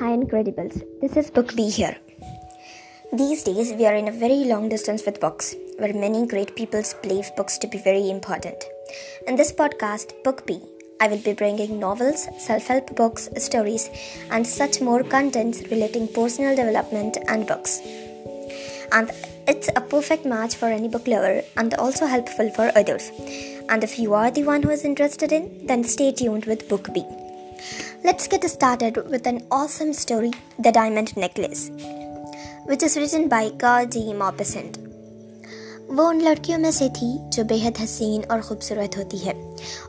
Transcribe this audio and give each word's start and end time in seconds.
Hi, 0.00 0.16
Incredibles. 0.16 0.82
This 1.02 1.14
is 1.18 1.30
Book 1.30 1.54
B 1.54 1.68
here. 1.68 1.94
These 3.12 3.42
days, 3.42 3.74
we 3.74 3.84
are 3.84 3.94
in 3.94 4.08
a 4.08 4.12
very 4.12 4.44
long 4.44 4.70
distance 4.70 5.04
with 5.04 5.20
books, 5.20 5.54
where 5.76 5.92
many 5.92 6.26
great 6.26 6.56
people 6.56 6.82
believe 7.02 7.28
books 7.36 7.58
to 7.58 7.66
be 7.66 7.76
very 7.76 8.08
important. 8.08 8.64
In 9.28 9.36
this 9.36 9.52
podcast, 9.52 10.14
Book 10.24 10.46
B, 10.46 10.58
I 11.02 11.08
will 11.08 11.18
be 11.18 11.34
bringing 11.34 11.78
novels, 11.78 12.28
self 12.38 12.68
help 12.68 12.96
books, 12.96 13.28
stories, 13.36 13.90
and 14.30 14.46
such 14.46 14.80
more 14.80 15.02
contents 15.02 15.60
relating 15.70 16.08
personal 16.08 16.56
development 16.56 17.18
and 17.28 17.46
books. 17.46 17.82
And 18.92 19.10
it's 19.46 19.68
a 19.76 19.82
perfect 19.82 20.24
match 20.24 20.54
for 20.54 20.68
any 20.68 20.88
book 20.88 21.06
lover 21.08 21.42
and 21.58 21.74
also 21.74 22.06
helpful 22.06 22.48
for 22.52 22.72
others. 22.74 23.10
And 23.68 23.84
if 23.84 23.98
you 23.98 24.14
are 24.14 24.30
the 24.30 24.44
one 24.44 24.62
who 24.62 24.70
is 24.70 24.82
interested 24.82 25.30
in, 25.30 25.66
then 25.66 25.84
stay 25.84 26.10
tuned 26.10 26.46
with 26.46 26.70
Book 26.70 26.88
B. 26.94 27.04
Let's 28.04 28.28
get 28.28 28.44
started 28.44 28.96
with 29.08 29.26
an 29.26 29.42
awesome 29.50 29.92
story, 29.92 30.30
The 30.58 30.72
Diamond 30.72 31.16
Necklace, 31.16 31.70
which 32.64 32.82
is 32.82 32.96
written 32.96 33.28
by 33.28 33.50
Carl 33.58 33.86
D. 33.86 34.02
Maupassant. 34.14 34.78
وہ 35.88 36.08
ان 36.08 36.22
لڑکیوں 36.24 36.58
میں 36.58 36.70
سے 36.70 36.88
تھی 36.94 37.06
جو 37.32 37.44
بے 37.44 37.58
حد 37.62 37.82
حسین 37.84 38.20
اور 38.28 38.40
خوبصورت 38.40 38.96
ہوتی 38.98 39.24
ہے 39.26 39.32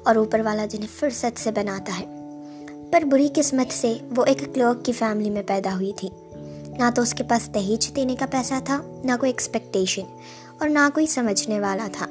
اور 0.04 0.16
اوپر 0.16 0.42
والا 0.46 0.66
جنہیں 0.66 0.88
فرصت 1.00 1.40
سے 1.40 1.52
بناتا 1.52 2.00
ہے 2.00 2.06
پر 2.92 3.06
بری 3.12 3.28
قسمت 3.36 3.74
سے 3.74 3.94
وہ 4.18 4.26
ایک 4.26 4.44
کلرک 4.56 4.86
کی 4.86 4.92
فیملی 4.92 5.30
میں 5.30 5.44
پیدا 5.48 5.76
ہوئی 5.76 5.92
تھی 5.98 6.10
نہ 6.80 6.90
تو 6.96 7.02
اس 7.02 7.14
کے 7.14 7.24
پاس 7.24 7.50
دہیج 7.54 7.92
دینے 7.96 8.16
کا 8.16 8.26
پیسہ 8.32 8.60
تھا 8.66 8.82
نہ 9.04 9.18
کوئی 9.20 9.32
ایکسپیکٹیشن 9.32 10.16
اور 10.60 10.70
نہ 10.70 10.88
کوئی 10.94 11.08
سمجھنے 11.08 11.60
والا 11.60 11.88
تھا 11.92 12.08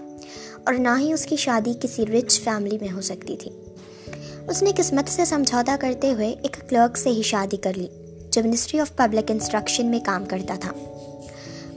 اور 0.65 0.75
نہ 0.75 0.99
ہی 1.01 1.13
اس 1.13 1.27
کی 1.27 1.37
شادی 1.37 1.73
کسی 1.83 2.07
رچ 2.07 2.41
فیملی 2.41 2.79
میں 2.81 2.93
ہو 2.93 3.01
سکتی 3.01 3.37
تھی 3.37 3.51
اس 4.49 4.63
نے 4.63 4.73
قسمت 4.77 5.11
سے 5.11 5.25
سمجھوتا 5.25 5.77
کرتے 5.81 6.13
ہوئے 6.13 6.35
ایک 6.43 6.57
کلرک 6.69 6.99
سے 6.99 7.11
ہی 7.11 7.23
شادی 7.23 7.57
کر 7.57 7.73
لی 7.73 7.87
جو 8.31 8.45
منسٹری 8.45 8.81
آف 8.81 8.97
پبلک 8.97 9.31
انسٹرکشن 9.31 9.87
میں 9.87 10.01
کام 10.07 10.25
کرتا 10.25 10.55
تھا۔ 10.61 10.73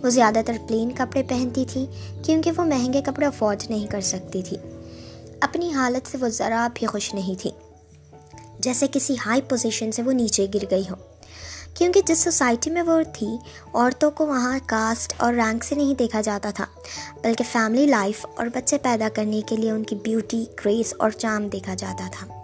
وہ 0.04 0.10
زیادہ 0.10 0.40
تر 0.46 0.54
پلین 0.68 0.92
کپڑے 0.92 1.24
پہنتی 1.24 1.66
تھی، 1.70 1.86
کیونکہ 2.24 2.52
وہ 2.58 2.64
مہنگے 2.64 3.02
کپڑے 3.06 3.26
افورڈ 3.26 3.64
نہیں 3.70 3.88
کر 3.88 4.02
سکتی 4.02 4.42
تھی۔ 4.42 4.58
اپنی 5.42 5.74
حالت 5.74 6.12
سے 6.12 6.18
وہ 6.22 6.28
ذرا 6.28 6.68
بھی 6.74 6.88
خوش 6.88 7.14
نہیں 7.14 7.42
تھی۔ 7.42 7.52
جیسے 8.60 8.88
کسی 8.92 9.16
ہائی 9.26 9.42
پوزیشن 9.42 9.92
سے 9.92 10.04
وہ 10.04 10.12
نیچے 10.12 10.48
گر 10.54 10.64
گئی 10.72 10.84
ہو۔ 10.90 10.96
کیونکہ 11.74 12.02
جس 12.08 12.20
سوسائٹی 12.20 12.70
میں 12.70 12.82
وہ 12.82 13.00
تھی، 13.14 13.28
عورتوں 13.74 14.12
کو 14.12 14.28
وہاں 14.28 14.60
کاسٹ 14.66 15.14
اور 15.18 15.34
رینک 15.34 15.64
سے 15.64 15.76
نہیں 15.76 15.94
دیکھا 15.94 16.22
جاتا 16.22 16.52
تھا، 16.52 16.66
بلکہ 17.24 17.44
فیملی 17.52 17.86
لائف 17.86 18.26
اور 18.36 18.48
بچے 18.56 18.78
پیدا 18.78 19.10
کرنے 19.14 19.42
کے 19.48 19.56
لیے 19.56 19.72
ان 19.72 19.84
کی 19.84 19.96
بیوٹی 19.96 20.46
گریس 20.66 20.94
اور 21.00 21.10
چام 21.10 21.48
دیکھا 21.48 21.74
جاتا 21.74 22.08
تھا۔ 22.12 22.43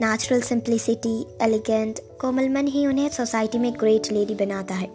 نیچرل 0.00 0.40
سمپلسٹی 0.40 1.22
ایلیگینٹ 1.38 2.00
کومل 2.18 2.48
من 2.48 2.68
ہی 2.74 2.86
انہیں 2.86 3.08
سوسائٹی 3.08 3.58
میں 3.58 3.70
گریٹ 3.82 4.12
لیڈی 4.12 4.34
بناتا 4.34 4.80
ہے 4.80 4.86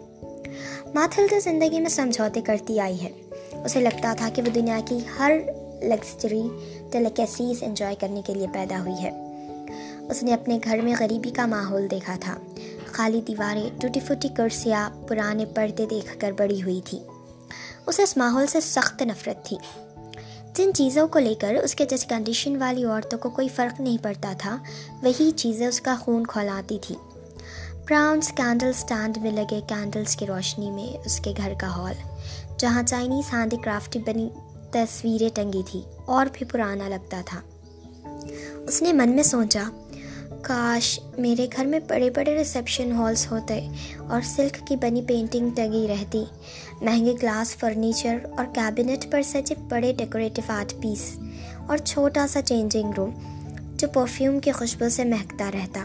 ماتھل 0.94 1.26
تو 1.30 1.38
زندگی 1.38 1.80
میں 1.80 1.90
سمجھوتے 1.90 2.40
کرتی 2.40 2.80
آئی 2.80 3.02
ہے 3.02 3.08
اسے 3.64 3.80
لگتا 3.80 4.14
تھا 4.18 4.28
کہ 4.34 4.42
وہ 4.42 4.50
دنیا 4.54 4.78
کی 4.88 4.98
ہر 5.18 5.38
لگژری 5.82 6.42
ڈیلیکیسیز 6.92 7.62
انجوائے 7.62 7.94
کرنے 8.00 8.22
کے 8.26 8.34
لیے 8.34 8.46
پیدا 8.52 8.80
ہوئی 8.80 9.02
ہے 9.02 9.10
اس 10.10 10.22
نے 10.22 10.34
اپنے 10.34 10.58
گھر 10.64 10.80
میں 10.80 10.94
غریبی 11.00 11.30
کا 11.30 11.46
ماحول 11.46 11.90
دیکھا 11.90 12.16
تھا 12.20 12.38
خالی 12.86 13.20
دیواریں 13.20 13.68
ٹوٹی 13.80 14.00
پھوٹی 14.00 14.28
کرسیاں 14.28 14.88
پرانے 15.08 15.44
پردے 15.44 15.86
دیکھ 15.90 16.18
کر 16.18 16.32
بڑی 16.38 16.62
ہوئی 16.62 16.80
تھی 16.84 16.98
اسے 17.86 18.02
اس 18.02 18.16
ماحول 18.16 18.46
سے 18.46 18.60
سخت 18.60 19.02
نفرت 19.02 19.44
تھی 19.44 19.56
جن 20.54 20.74
چیزوں 20.74 21.08
کو 21.08 21.18
لے 21.18 21.34
کر 21.34 21.54
اس 21.54 21.74
کے 21.74 21.84
جس 21.84 22.04
کنڈیشن 22.04 22.56
والی 22.56 22.84
عورتوں 22.84 23.18
کو 23.18 23.30
کوئی 23.30 23.48
فرق 23.48 23.80
نہیں 23.80 23.98
پڑتا 24.02 24.32
تھا، 24.38 24.58
وہی 25.02 25.30
چیزیں 25.30 25.66
اس 25.66 25.80
کا 25.80 25.94
خون 26.00 26.26
کھولاتی 26.26 26.78
تھی۔ 26.82 26.94
براؤنس 27.84 28.32
کینڈل 28.36 28.72
سٹینڈ 28.72 29.18
میں 29.18 29.30
لگے 29.30 29.60
کینڈلز 29.66 30.16
کی 30.16 30.26
روشنی 30.26 30.70
میں 30.70 30.96
اس 31.06 31.20
کے 31.20 31.32
گھر 31.36 31.52
کا 31.60 31.68
ہال، 31.68 31.94
جہاں 32.58 32.82
چائنیز 32.82 33.32
ہینڈی 33.32 33.56
کرافٹ 33.56 33.96
بنی 34.06 34.28
تصویریں 34.70 35.28
ٹنگی 35.34 35.62
تھی 35.70 35.82
اور 36.04 36.26
بھی 36.32 36.46
پرانا 36.46 36.88
لگتا 36.88 37.20
تھا۔ 37.26 37.40
اس 38.68 38.82
نے 38.82 38.92
من 38.92 39.08
میں 39.08 39.22
سوچا 39.22 39.64
کاش 40.42 41.00
میرے 41.18 41.46
گھر 41.56 41.64
میں 41.64 41.80
بڑے 41.88 42.10
بڑے 42.10 42.34
ریسیپشن 42.34 42.92
ہالس 42.92 43.32
ہوتے 43.32 43.68
اور 43.96 44.20
سلک 44.24 44.66
کی 44.68 44.76
بنی 44.76 45.02
پینٹنگ 45.02 45.50
ٹنگی 45.50 45.86
رہتی۔ 45.88 46.24
مہنگے 46.82 47.12
گلاس 47.12 47.56
فرنیچر 47.56 48.16
اور 48.36 48.46
کیبنٹ 48.54 49.12
پر 49.12 49.22
سجے 49.22 49.54
بڑے 49.68 49.92
ڈیکوریٹو 49.92 50.42
آرٹ 50.48 50.74
پیس 50.82 51.18
اور 51.66 51.76
چھوٹا 51.76 52.26
سا 52.26 52.42
چینجنگ 52.42 52.92
روم 52.96 53.10
جو 53.76 53.88
پرفیوم 53.88 54.40
کی 54.40 54.52
خوشبو 54.52 54.88
سے 54.88 55.04
مہکتا 55.04 55.50
رہتا۔ 55.54 55.84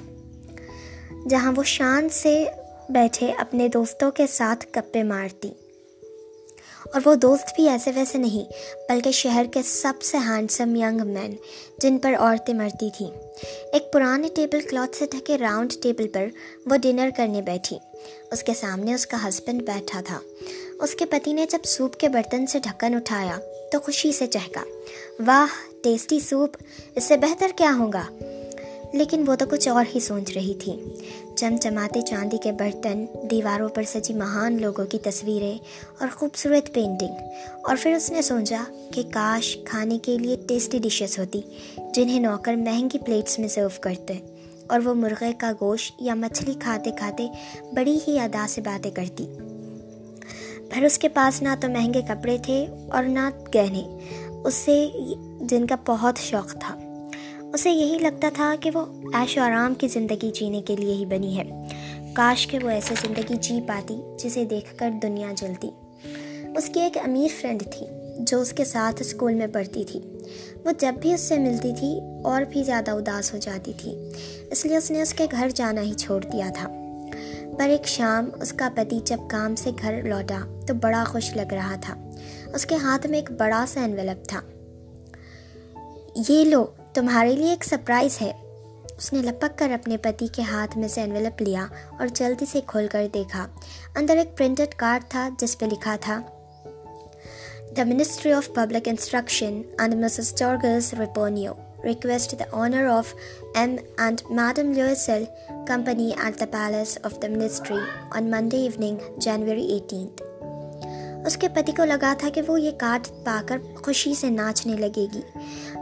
جہاں 1.30 1.52
وہ 1.56 1.64
شان 1.64 2.10
سے 2.10 2.46
بیٹھے 2.90 3.32
اپنے 3.38 3.68
دوستوں 3.68 4.12
کے 4.12 4.28
ساتھ 4.28 4.78
گپے 4.78 5.04
مارتی۔ 5.04 5.50
اور 6.94 7.02
وہ 7.06 7.16
دوست 7.16 7.48
بھی 7.56 7.70
ایسے 7.70 7.92
ویسے 7.96 8.18
نہیں، 8.18 8.52
بلکہ 8.90 9.12
شہر 9.12 9.46
کے 9.54 9.62
سب 9.64 9.94
سے 10.02 10.18
ہینڈسم 10.18 10.76
ینگ 10.76 11.02
مین 11.02 11.36
جن 11.78 11.98
پر 11.98 12.14
عورتیں 12.20 12.54
مرتی 12.54 12.90
تھیں۔ 12.98 13.12
ایک 13.74 13.94
پرانے 13.94 14.28
ٹیبل 14.36 14.62
کلاتھ 14.62 14.96
سے 14.96 15.06
ڈھکے 15.12 15.38
راؤنڈ 15.38 15.74
ٹیبل 15.82 16.08
پر 16.08 16.28
وہ 16.66 16.78
ڈنر 16.78 17.10
کرنے 17.18 17.42
بیٹھی۔ 17.42 17.78
اس 18.32 18.44
کے 18.44 18.54
سامنے 18.54 18.94
اس 18.94 19.08
کا 19.08 19.28
ہسبینڈ 19.28 19.62
بیٹھا 19.62 20.02
تھا۔ 20.02 20.20
اس 20.80 20.96
کے 20.96 21.06
پتی 21.06 21.34
نے 21.34 21.46
جب 21.50 21.60
سوپ 21.66 21.96
کے 21.96 22.10
برتن 22.10 22.48
سے 22.48 22.60
ڈھکن 22.60 22.96
اٹھایا 22.96 23.38
تو 23.72 23.80
خوشی 23.80 24.12
سے 24.12 24.28
چہکا۔ 24.28 24.62
واہ 25.26 25.74
ٹیسٹی 25.84 26.20
سوپ 26.20 26.58
اس 26.96 27.04
سے 27.04 27.18
بہتر 27.18 27.48
کیا 27.56 27.74
ہوگا؟ 27.80 28.04
لیکن 28.94 29.24
وہ 29.28 29.36
تو 29.36 29.46
کچھ 29.52 29.70
اور 29.70 29.86
ہی 29.96 30.00
سوچ 30.00 30.32
رہی 30.36 30.54
تھی۔ 30.54 30.74
چم 31.36 31.56
چماتے 31.62 32.02
چاندی 32.02 32.38
کے 32.44 32.52
برتن، 32.52 33.06
دیواروں 33.32 33.70
پر 33.70 33.84
سجی 33.84 34.14
مہان 34.14 34.62
لوگوں 34.62 34.86
کی 34.86 35.00
تصویریں 35.00 35.58
اور 36.00 36.08
خوبصورت 36.16 36.74
پینٹنگ 36.74 37.14
اور 37.64 37.76
پھر 37.82 37.94
اس 37.94 38.12
نے 38.12 38.22
سوچا 38.22 38.64
کہ 38.94 39.04
کاش 39.14 39.58
کھانے 39.66 39.98
کے 39.98 40.18
لیے 40.18 40.38
ٹیسٹی 40.48 40.80
ڈشز 40.80 41.20
ہوتی 41.20 41.42
جنہیں 41.94 42.20
نوکر 42.20 42.56
مہنگی 42.56 43.00
پلیٹس 43.00 43.40
میں 43.40 43.48
سرو 43.48 43.68
کرتے 43.82 44.14
اور 44.68 44.80
وہ 44.84 44.94
مرغے 44.94 45.34
کا 45.38 45.52
گوشت 45.62 46.02
یا 46.02 46.16
مچھلی 46.16 46.54
کھاتے 46.60 46.92
کھاتے 46.98 47.28
بڑی 47.74 48.00
ہی 48.08 48.20
ادا 48.20 48.46
سے 48.50 48.62
باتیں 48.62 48.92
کرتی۔ 48.92 49.26
پھر 50.70 50.84
اس 50.84 50.98
کے 50.98 51.10
پاس 51.10 51.42
نہ 51.42 51.50
تو 51.62 51.68
مہنگے 51.70 52.02
کپڑے 52.02 52.38
تھے 52.44 52.68
اور 52.92 53.04
نہ 53.04 53.30
گہنے۔ 53.56 53.84
اس 54.44 54.54
سے 54.54 54.88
جن 55.42 55.68
کا 55.68 55.76
بہت 55.86 56.18
شوق 56.18 56.52
تھا۔ 56.52 56.85
اسے 57.56 57.72
یہی 57.72 57.98
لگتا 57.98 58.30
تھا 58.34 58.56
کہ 58.62 58.72
وہ 58.74 58.86
عیش 59.14 59.38
و 59.38 59.42
آرام 59.42 59.74
کی 59.74 59.88
زندگی 59.88 60.32
جینے 60.32 60.62
کے 60.62 60.76
لیے 60.76 60.94
ہی 60.94 61.06
بنی 61.06 61.38
ہے۔ 61.38 61.44
کاش 62.14 62.48
کہ 62.48 62.60
وہ 62.64 62.70
ایسے 62.70 62.96
زندگی 63.02 63.34
جی 63.42 63.60
پاتی 63.68 63.98
جسے 64.20 64.46
دیکھ 64.46 64.78
کر 64.78 64.90
دنیا 65.04 65.28
جلتی۔ 65.38 65.70
اس 66.58 66.70
کی 66.74 66.80
ایک 66.80 66.98
امیر 66.98 67.28
فرینڈ 67.42 67.64
تھی 67.72 67.86
جو 68.20 68.42
اس 68.42 68.52
کے 68.52 68.66
ساتھ 68.66 69.02
اسکول 69.02 69.34
میں 69.34 69.48
پڑھتی 69.48 69.84
تھی۔ 69.84 70.00
وہ 70.66 70.72
جب 70.80 70.94
بھی 71.02 71.14
اس 71.14 71.22
سے 71.22 71.38
ملتی 71.38 71.72
تھی 71.80 72.00
اور 72.24 72.42
بھی 72.42 72.64
زیادہ 72.64 72.92
اداس 72.92 73.34
ہو 73.34 73.40
جاتی 73.40 73.74
تھی، 73.78 73.96
اس 74.52 74.66
لیے 74.66 74.78
اس 74.78 74.92
نے 74.92 75.02
اس 75.02 75.14
کے 75.14 75.26
گھر 75.32 75.50
جانا 75.56 75.82
ہی 75.82 75.94
چھوڑ 75.94 76.26
دیا 76.26 76.50
تھا۔ 76.56 76.70
پر 77.58 77.70
ایک 77.70 77.88
شام 77.88 78.30
اس 78.42 78.54
کا 78.54 78.70
پتی 78.76 79.00
جب 79.06 79.18
کام 79.30 79.56
سے 79.56 79.72
گھر 79.82 80.04
لوٹا 80.04 80.64
تو 80.68 80.74
بڑا 80.74 81.04
خوش 81.08 81.36
لگ 81.36 81.54
رہا 81.54 81.76
تھا۔ 81.82 81.96
اس 82.54 82.66
کے 82.66 82.76
ہاتھ 82.76 83.08
میں 83.08 83.20
ایک 83.20 83.32
بڑا 83.32 83.66
سا 83.68 83.84
انویلپ 83.84 84.28
تھا۔ 84.28 84.42
یہ 86.30 86.46
لو 86.46 86.66
تمہارے 86.96 87.36
لیے 87.36 87.50
ایک 87.50 87.64
سرپرائز 87.64 88.22
ہے۔ 88.22 88.32
اس 88.98 89.14
نے 89.14 89.20
لپک 89.20 89.60
کر 89.60 89.72
اپنے 89.72 89.98
پتی 89.98 90.28
کے 90.28 90.42
ہاتھ 90.42 90.78
میں 90.78 90.88
سے 90.88 91.02
انویلپ 91.02 91.42
لیا 91.42 91.68
اور 92.00 92.08
جلدی 92.14 92.46
سے 92.52 92.62
کھول 92.68 92.88
کر 92.88 93.08
دیکھا۔ 93.14 93.48
اندر 93.96 94.18
ایک 94.18 94.38
پرنٹڈ 94.38 94.76
کارڈ 94.76 95.04
تھا 95.10 95.30
جس 95.40 95.58
پہ 95.58 95.66
لکھا 95.66 95.96
تھا 96.02 96.22
the 97.78 97.84
ministry 97.84 98.32
of 98.32 98.48
public 98.54 98.88
instruction 98.88 99.62
and 99.80 99.94
Mrs 99.94 100.34
Georges 100.34 100.94
Ramponneau 100.94 101.54
request 101.84 102.40
the 102.40 102.46
honour 102.52 102.86
of 102.86 103.14
M 103.56 103.76
and 103.98 104.22
madame 104.30 104.72
Loisel 104.72 105.24
company 105.68 106.12
at 106.24 106.40
the 106.40 106.46
palace 106.52 106.98
of 107.04 107.14
the 107.22 107.28
ministry 107.28 107.78
on 108.12 108.32
Monday 108.32 108.58
evening 108.58 108.98
January 109.18 109.66
eighteenth 109.66 110.22
اس 111.26 111.38
کے 111.38 111.48
پتی 111.50 111.72
کو 111.72 111.84
لگا 111.84 112.14
تھا 112.18 112.30
کہ 112.30 112.42
وہ 112.48 112.62
یہ 112.62 112.72
کارڈ 112.72 113.08
پا 113.24 113.42
کر 113.46 113.58
خوشی 113.86 114.14
سے 114.14 114.30
ناچنے 114.30 114.74
لگے 114.74 115.06
گی، 115.14 115.22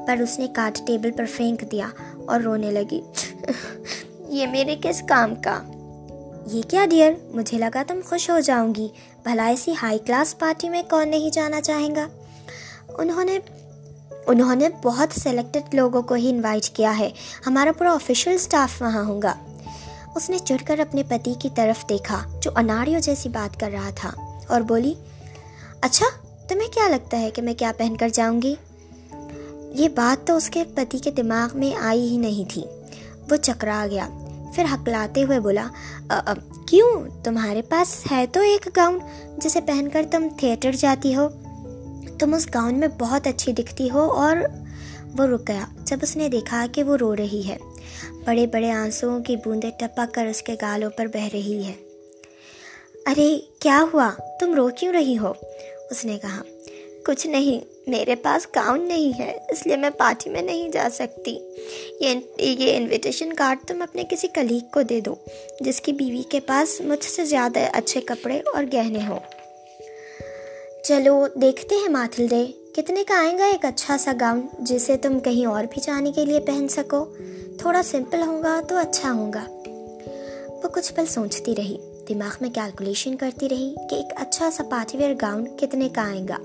پر 0.07 0.17
اس 0.17 0.39
نے 0.39 0.47
کارڈ 0.47 0.87
ٹیبل 0.87 1.11
پر 1.11 1.25
پھینک 1.35 1.71
دیا 1.71 1.87
اور 2.27 2.39
رونے 2.39 2.71
لگی۔ 2.71 3.01
یہ 4.29 4.47
میرے 4.47 4.75
کس 4.81 5.03
کام 5.09 5.35
کا؟ 5.35 5.63
یہ 6.51 6.61
کیا 6.61 6.85
ڈیئر؟ 6.85 7.13
مجھے 7.29 7.57
لگا 7.57 7.83
تم 7.87 7.99
خوش 8.05 8.29
ہو 8.29 8.39
جاؤں 8.39 8.75
گی۔ 8.75 8.87
بھلا 9.23 9.45
ایسی 9.45 9.73
ہائی 9.81 9.99
کلاس 9.99 10.39
پارٹی 10.39 10.69
میں 10.69 10.83
کون 10.89 11.09
نہیں 11.09 11.29
جانا 11.29 11.61
چاہیں 11.61 11.95
گا؟ 11.95 12.07
انہوں 12.97 13.23
نے 13.23 13.39
انہوں 14.27 14.55
نے 14.55 14.69
بہت 14.83 15.19
سلیکٹڈ 15.19 15.75
لوگوں 15.75 16.01
کو 16.01 16.13
ہی 16.13 16.29
انوائٹ 16.29 16.63
کیا 16.63 16.99
ہے۔ 16.99 17.09
ہمارا 17.47 17.71
پورا 17.71 17.93
آفیشیل 17.93 18.33
اسٹاف 18.33 18.81
وہاں 18.81 19.03
ہوگا 19.03 19.33
اس 20.15 20.29
نے 20.29 20.37
چڑھ 20.37 20.67
کر 20.67 20.79
اپنے 20.79 21.03
پتی 21.03 21.33
کی 21.39 21.49
طرف 21.55 21.89
دیکھا، 21.89 22.39
جو 22.41 22.51
اناریوں 22.55 22.99
جیسی 22.99 23.29
بات 23.29 23.59
کر 23.59 23.69
رہا 23.73 23.89
تھا 23.95 24.11
اور 24.47 24.61
بولی 24.61 24.93
اچھا 25.83 26.05
تمہیں 26.47 26.67
کیا 26.67 26.87
لگتا 26.87 27.19
ہے 27.19 27.31
کہ 27.31 27.41
میں 27.41 27.53
کیا 27.53 27.71
پہن 27.77 27.97
کر 27.97 28.09
جاؤں 28.13 28.41
گی؟ 28.41 28.55
یہ 29.73 29.89
بات 29.89 30.27
تو 30.27 30.35
اس 30.35 30.49
کے 30.49 30.63
پتی 30.75 30.97
کے 30.97 31.11
دماغ 31.11 31.57
میں 31.59 31.75
آئی 31.75 32.07
ہی 32.07 32.17
نہیں 32.17 32.49
تھی۔ 32.49 32.63
وہ 33.31 33.35
چکرا 33.35 33.87
گیا، 33.91 34.07
پھر 34.55 34.63
ہکلاتے 34.73 35.23
ہوئے 35.23 35.39
بولا 35.39 35.67
کیوں؟ 36.67 37.23
تمہارے 37.23 37.61
پاس 37.61 38.11
ہے 38.11 38.25
تو 38.31 38.39
ایک 38.39 38.67
گاؤن 38.77 38.99
جسے 39.37 39.61
پہن 39.61 39.87
کر 39.93 40.05
تم 40.11 40.27
تھیٹر 40.37 40.71
جاتی 40.71 41.15
ہو۔ 41.15 41.27
تم 42.19 42.33
اس 42.33 42.47
گاؤن 42.53 42.79
میں 42.79 42.87
بہت 42.99 43.27
اچھی 43.27 43.51
دکھتی 43.51 43.89
ہو 43.89 44.11
اور 44.11 44.37
وہ 45.17 45.25
رک 45.25 45.47
گیا۔ 45.47 45.65
جب 45.85 45.97
اس 46.01 46.15
نے 46.15 46.29
دیکھا 46.29 46.65
کہ 46.71 46.83
وہ 46.83 46.97
رو 46.97 47.15
رہی 47.15 47.41
ہے، 47.47 47.57
بڑے 48.25 48.47
بڑے 48.47 48.71
آنسوؤں 48.71 49.19
کی 49.23 49.35
بوندیں 49.35 49.71
ٹپک 49.79 50.13
کر 50.13 50.25
اس 50.25 50.41
کے 50.41 50.55
گالوں 50.61 50.89
پر 50.89 51.05
بہہ 51.05 51.29
رہی 51.33 51.63
ہے 51.65 51.73
ارے، 53.05 53.39
کیا 53.59 53.83
ہوا؟ 53.93 54.09
تم 54.39 54.53
رو 54.53 54.67
کیوں 54.67 54.93
رہی 54.93 55.17
ہو؟ 55.17 55.33
اس 55.91 56.05
نے 56.05 56.19
کہا، 56.21 56.41
کچھ 57.05 57.27
نہیں، 57.27 57.59
میرے 57.87 58.15
پاس 58.15 58.47
گاؤن 58.55 58.87
نہیں 58.87 59.19
ہے، 59.19 59.37
اس 59.49 59.67
لیے 59.67 59.75
میں 59.75 59.89
پارٹی 59.89 60.29
میں 60.29 60.41
نہیں 60.41 60.69
جا 60.69 60.87
سکتی۔ 60.93 61.39
یہ 61.99 62.41
یہ 62.41 62.77
انویٹیشن 62.77 63.33
کارڈ 63.33 63.67
تم 63.67 63.81
اپنے 63.81 64.03
کسی 64.09 64.27
کلیگ 64.27 64.71
کو 64.73 64.81
دے 64.81 65.01
دو، 65.01 65.15
جس 65.61 65.81
کی 65.81 65.93
بیوی 65.93 66.21
کے 66.29 66.39
پاس 66.39 66.81
مجھ 66.81 67.05
سے 67.05 67.25
زیادہ 67.25 67.59
اچھے 67.73 68.01
کپڑے 68.01 68.41
اور 68.53 68.63
گہنے 68.73 68.99
ہوں۔ 69.07 69.19
چلو، 70.83 71.27
دیکھتے 71.41 71.75
ہیں 71.75 71.89
ماتھل 71.89 72.29
دے، 72.29 72.45
کتنے 72.75 73.03
کا 73.03 73.19
آئے 73.19 73.39
گا 73.39 73.45
ایک 73.45 73.65
اچھا 73.65 73.97
سا 73.99 74.11
گاؤن 74.19 74.41
جسے 74.59 74.97
تم 74.97 75.19
کہیں 75.19 75.45
اور 75.45 75.63
بھی 75.63 75.81
جانے 75.83 76.11
کے 76.11 76.25
لیے 76.25 76.39
پہن 76.39 76.67
سکو؟ 76.67 77.15
تھوڑا 77.59 77.81
سمپل 77.83 78.21
ہوگا 78.21 78.61
تو 78.67 78.75
اچھا 78.75 79.11
ہوگا۔ 79.11 79.45
وہ 80.63 80.69
کچھ 80.69 80.93
پل 80.93 81.05
سوچتی 81.05 81.55
رہی۔ 81.57 81.77
دماغ 82.09 82.35
میں 82.41 82.49
کیلکولیشن 82.49 83.15
کرتی 83.15 83.49
رہی 83.49 83.75
کہ 83.89 83.95
ایک 83.95 84.13
اچھا 84.15 84.49
سا 84.51 84.63
پارٹی 84.69 84.97
ویئر 84.97 85.13
گاؤن 85.21 85.45
کتنے 85.57 85.89
کا 85.89 86.01
آئے 86.01 86.21
گا، 86.29 86.37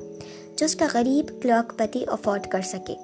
جو 0.56 0.64
اس 0.66 0.76
کا 0.76 0.86
غریب 0.92 1.42
کلرک 1.42 1.78
پتی 1.78 2.04
افورڈ 2.06 2.46
کر 2.46 2.62
سکے۔ 2.62 2.94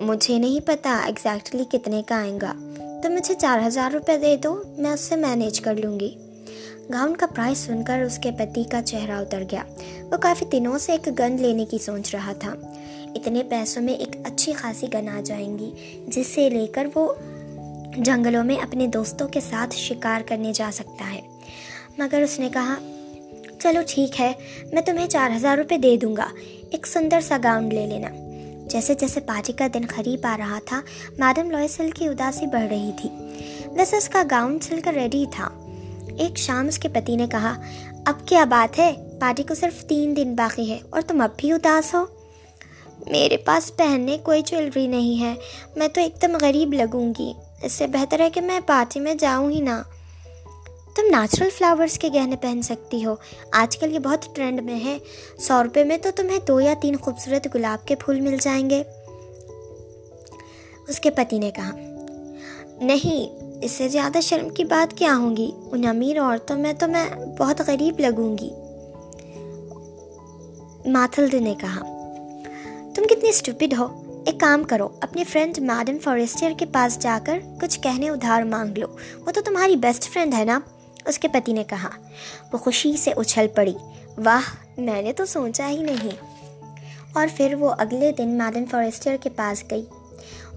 مجھے 0.00 0.38
نہیں 0.38 0.66
پتا 0.66 1.00
ایگزیکٹلی 1.06 1.64
کتنے 1.72 2.02
کا 2.06 2.16
آئے 2.16 2.38
گا، 2.42 2.52
تو 3.02 3.10
مجھے 3.10 3.34
چار 3.38 3.66
ہزار 3.66 3.90
روپے 3.90 4.18
دے 4.18 4.36
دو، 4.36 4.62
میں 4.78 4.90
اس 4.90 5.00
سے 5.00 5.16
مینیج 5.16 5.60
کر 5.60 5.74
لوں 5.74 6.00
گی۔ 6.00 6.14
گاؤن 6.92 7.16
کا 7.16 7.26
پرائز 7.26 7.58
سن 7.58 7.82
کر 7.82 8.02
اس 8.02 8.18
کے 8.18 8.30
پتی 8.38 8.64
کا 8.64 8.82
چہرہ 8.82 9.12
اتر 9.12 9.42
گیا۔ 9.50 9.62
وہ 10.02 10.16
کافی 10.16 10.44
دنوں 10.52 10.78
سے 10.78 10.92
ایک 10.92 11.08
گن 11.18 11.36
لینے 11.40 11.64
کی 11.64 11.78
سوچ 11.78 12.14
رہا 12.14 12.32
تھا۔ 12.32 12.54
اتنے 13.14 13.42
پیسوں 13.48 13.82
میں 13.82 13.94
ایک 13.94 14.16
اچھی 14.24 14.52
خاصی 14.52 14.86
گن 14.94 15.08
آ 15.08 15.20
جائیں 15.24 15.58
گی، 15.58 15.70
جس 16.06 16.26
سے 16.26 16.48
لے 16.50 16.66
کر 16.66 16.86
وہ 16.94 17.12
جنگلوں 17.96 18.44
میں 18.44 18.56
اپنے 18.56 18.86
دوستوں 18.86 19.28
کے 19.28 19.40
ساتھ 19.40 19.76
شکار 19.76 20.20
کرنے 20.26 20.52
جا 20.52 20.70
سکتا 20.72 21.12
ہے۔ 21.12 21.20
مگر 21.98 22.22
اس 22.22 22.38
نے 22.38 22.48
کہا، 22.52 22.74
چلو 23.58 23.80
ٹھیک 23.88 24.20
ہے، 24.20 24.32
میں 24.72 24.82
تمہیں 24.82 25.06
چار 25.06 25.30
ہزار 25.36 25.58
روپے 25.58 25.78
دے 25.78 25.96
دوں 25.96 26.16
گا۔ 26.16 26.26
ایک 26.70 26.86
سندر 26.86 27.20
سا 27.20 27.36
گاؤن 27.44 27.68
لے 27.68 27.86
لینا۔ 27.86 28.08
جیسے 28.68 28.94
جیسے 28.94 29.20
پارٹی 29.20 29.52
کا 29.52 29.66
دن 29.74 29.80
قریب 29.94 30.20
آ 30.22 30.36
رہا 30.38 30.58
تھا 30.66 30.80
میڈم 31.18 31.50
لوئسل 31.50 31.90
کی 31.90 32.08
اداسی 32.08 32.46
بڑھ 32.46 32.66
رہی 32.70 32.90
تھی۔ 33.00 33.08
ویسے 33.66 33.96
اس 33.96 34.08
کا 34.08 34.22
گاؤن 34.30 34.58
سل 34.60 34.80
کر 34.80 34.92
ریڈی 34.94 35.24
تھا۔ 35.30 35.48
ایک 36.18 36.38
شام 36.38 36.66
اس 36.66 36.78
کے 36.78 36.88
پتی 36.88 37.16
نے 37.16 37.26
کہا، 37.30 37.60
اب 38.06 38.14
کیا 38.26 38.44
بات 38.44 38.78
ہے؟ 38.78 38.94
پارٹی 39.20 39.42
کو 39.42 39.54
صرف 39.54 39.84
تین 39.84 40.16
دن 40.16 40.34
باقی 40.34 40.70
ہے 40.70 40.78
اور 40.90 41.02
تم 41.02 41.20
اب 41.20 41.30
بھی 41.36 41.52
اداس 41.52 41.94
ہو؟ 41.94 42.04
میرے 43.06 43.36
پاس 43.36 43.76
پہننے 43.76 44.18
کوئی 44.22 44.42
جویلری 44.42 44.86
نہیں 44.86 45.20
ہے، 45.20 45.34
میں 45.76 45.88
تو 45.88 46.00
ایک 46.00 46.22
دم 46.22 46.36
غریب 46.40 46.72
لگوں 46.72 47.12
گی۔ 47.18 47.32
اس 47.62 47.72
سے 47.72 47.86
بہتر 47.86 48.20
ہے 48.20 48.30
کہ 48.30 48.40
میں 48.40 48.60
پارٹی 48.66 49.00
میں 49.00 49.14
جاؤں 49.14 49.50
ہی 49.50 49.60
نہ۔ 49.60 49.82
تم 50.94 51.16
نیچرل 51.18 51.48
فلاورز 51.58 51.98
کے 51.98 52.08
گہنے 52.14 52.36
پہن 52.36 52.62
سکتی 52.62 53.04
ہو۔ 53.04 53.14
آج 53.52 53.76
کل 53.76 53.94
یہ 53.94 53.98
بہت 53.98 54.36
ٹرینڈ 54.36 54.60
میں 54.60 54.84
ہے۔ 54.84 54.98
سو 55.38 55.64
روپے 55.64 55.84
میں 55.84 55.98
تو 55.98 56.08
تمہیں 56.16 56.38
دو 56.48 56.60
یا 56.60 56.74
تین 56.82 56.96
خوبصورت 56.96 57.48
گلاب 57.54 57.86
کے 57.86 57.94
پھول 57.94 58.20
مل 58.20 58.36
جائیں 58.40 58.70
گے۔ 58.70 58.82
اس 60.88 61.00
کے 61.00 61.10
پتی 61.10 61.38
نے 61.38 61.50
کہا، 61.50 61.70
نہیں، 62.80 63.44
اس 63.62 63.70
سے 63.70 63.88
زیادہ 63.88 64.18
شرم 64.22 64.48
کی 64.48 64.64
بات 64.64 64.98
کیا 64.98 65.16
ہوں 65.16 65.36
گی؟ 65.36 65.50
ان 65.72 65.86
امیر 65.86 66.20
عورتوں 66.20 66.58
میں 66.58 66.72
تو 66.72 66.88
میں 66.88 67.04
بہت 67.38 67.62
غریب 67.66 68.00
لگوں 68.00 68.38
گی۔ 68.38 68.50
ماتھلد 70.90 71.34
نے 71.34 71.54
کہا، 71.60 71.80
تم 72.94 73.04
کتنی 73.04 73.28
اسٹوپڈ 73.28 73.74
ہو۔ 73.78 74.07
ایک 74.28 74.40
کام 74.40 74.64
کرو 74.64 74.88
اپنی 75.00 75.24
فرینڈ 75.24 75.58
میڈم 75.58 75.98
فارسٹر 75.98 76.52
کے 76.58 76.66
پاس 76.66 76.98
جا 76.98 77.18
کر 77.26 77.38
کچھ 77.60 77.80
کہنے 77.80 78.10
ادھار 78.10 78.42
مانگ 78.42 78.78
لو۔ 78.78 78.86
وہ 79.26 79.30
تو 79.30 79.40
تمہاری 79.40 79.76
بیسٹ 79.76 80.12
فرینڈ 80.12 80.34
ہے 80.34 80.44
نا؟ 80.44 80.60
اس 81.06 81.18
کے 81.18 81.28
پتی 81.28 81.52
نے 81.52 81.64
کہا۔ 81.64 81.88
وہ 82.52 82.58
خوشی 82.58 82.96
سے 82.96 83.10
اچھل 83.16 83.46
پڑی۔ 83.54 83.74
واہ، 84.24 84.80
میں 84.80 85.02
نے 85.02 85.12
تو 85.12 85.26
سوچا 85.26 85.68
ہی 85.68 85.82
نہیں۔ 85.82 86.24
اور 87.12 87.26
پھر 87.36 87.54
وہ 87.54 87.74
اگلے 87.78 88.12
دن 88.12 88.28
میڈم 88.28 88.64
فارسٹر 88.70 89.16
کے 89.20 89.30
پاس 89.30 89.64
گئی 89.70 89.84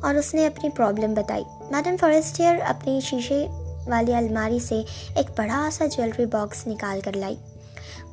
اور 0.02 0.16
اس 0.16 0.34
نے 0.34 0.48
اپنی 0.48 0.70
پرابلم 0.70 1.14
بتائی۔ 1.14 1.44
میڈم 1.72 1.98
فارسٹر 2.00 2.58
اپنی 2.68 3.00
شیشے 3.02 3.48
والی 3.88 4.14
الماری 4.14 4.60
سے 4.60 4.82
ایک 5.16 5.32
بڑا 5.38 5.70
سا 5.72 5.86
جویلری 5.86 6.26
باکس 6.26 6.68
نکال 6.68 7.02
کر 7.02 7.14
لائی۔ 7.14 7.36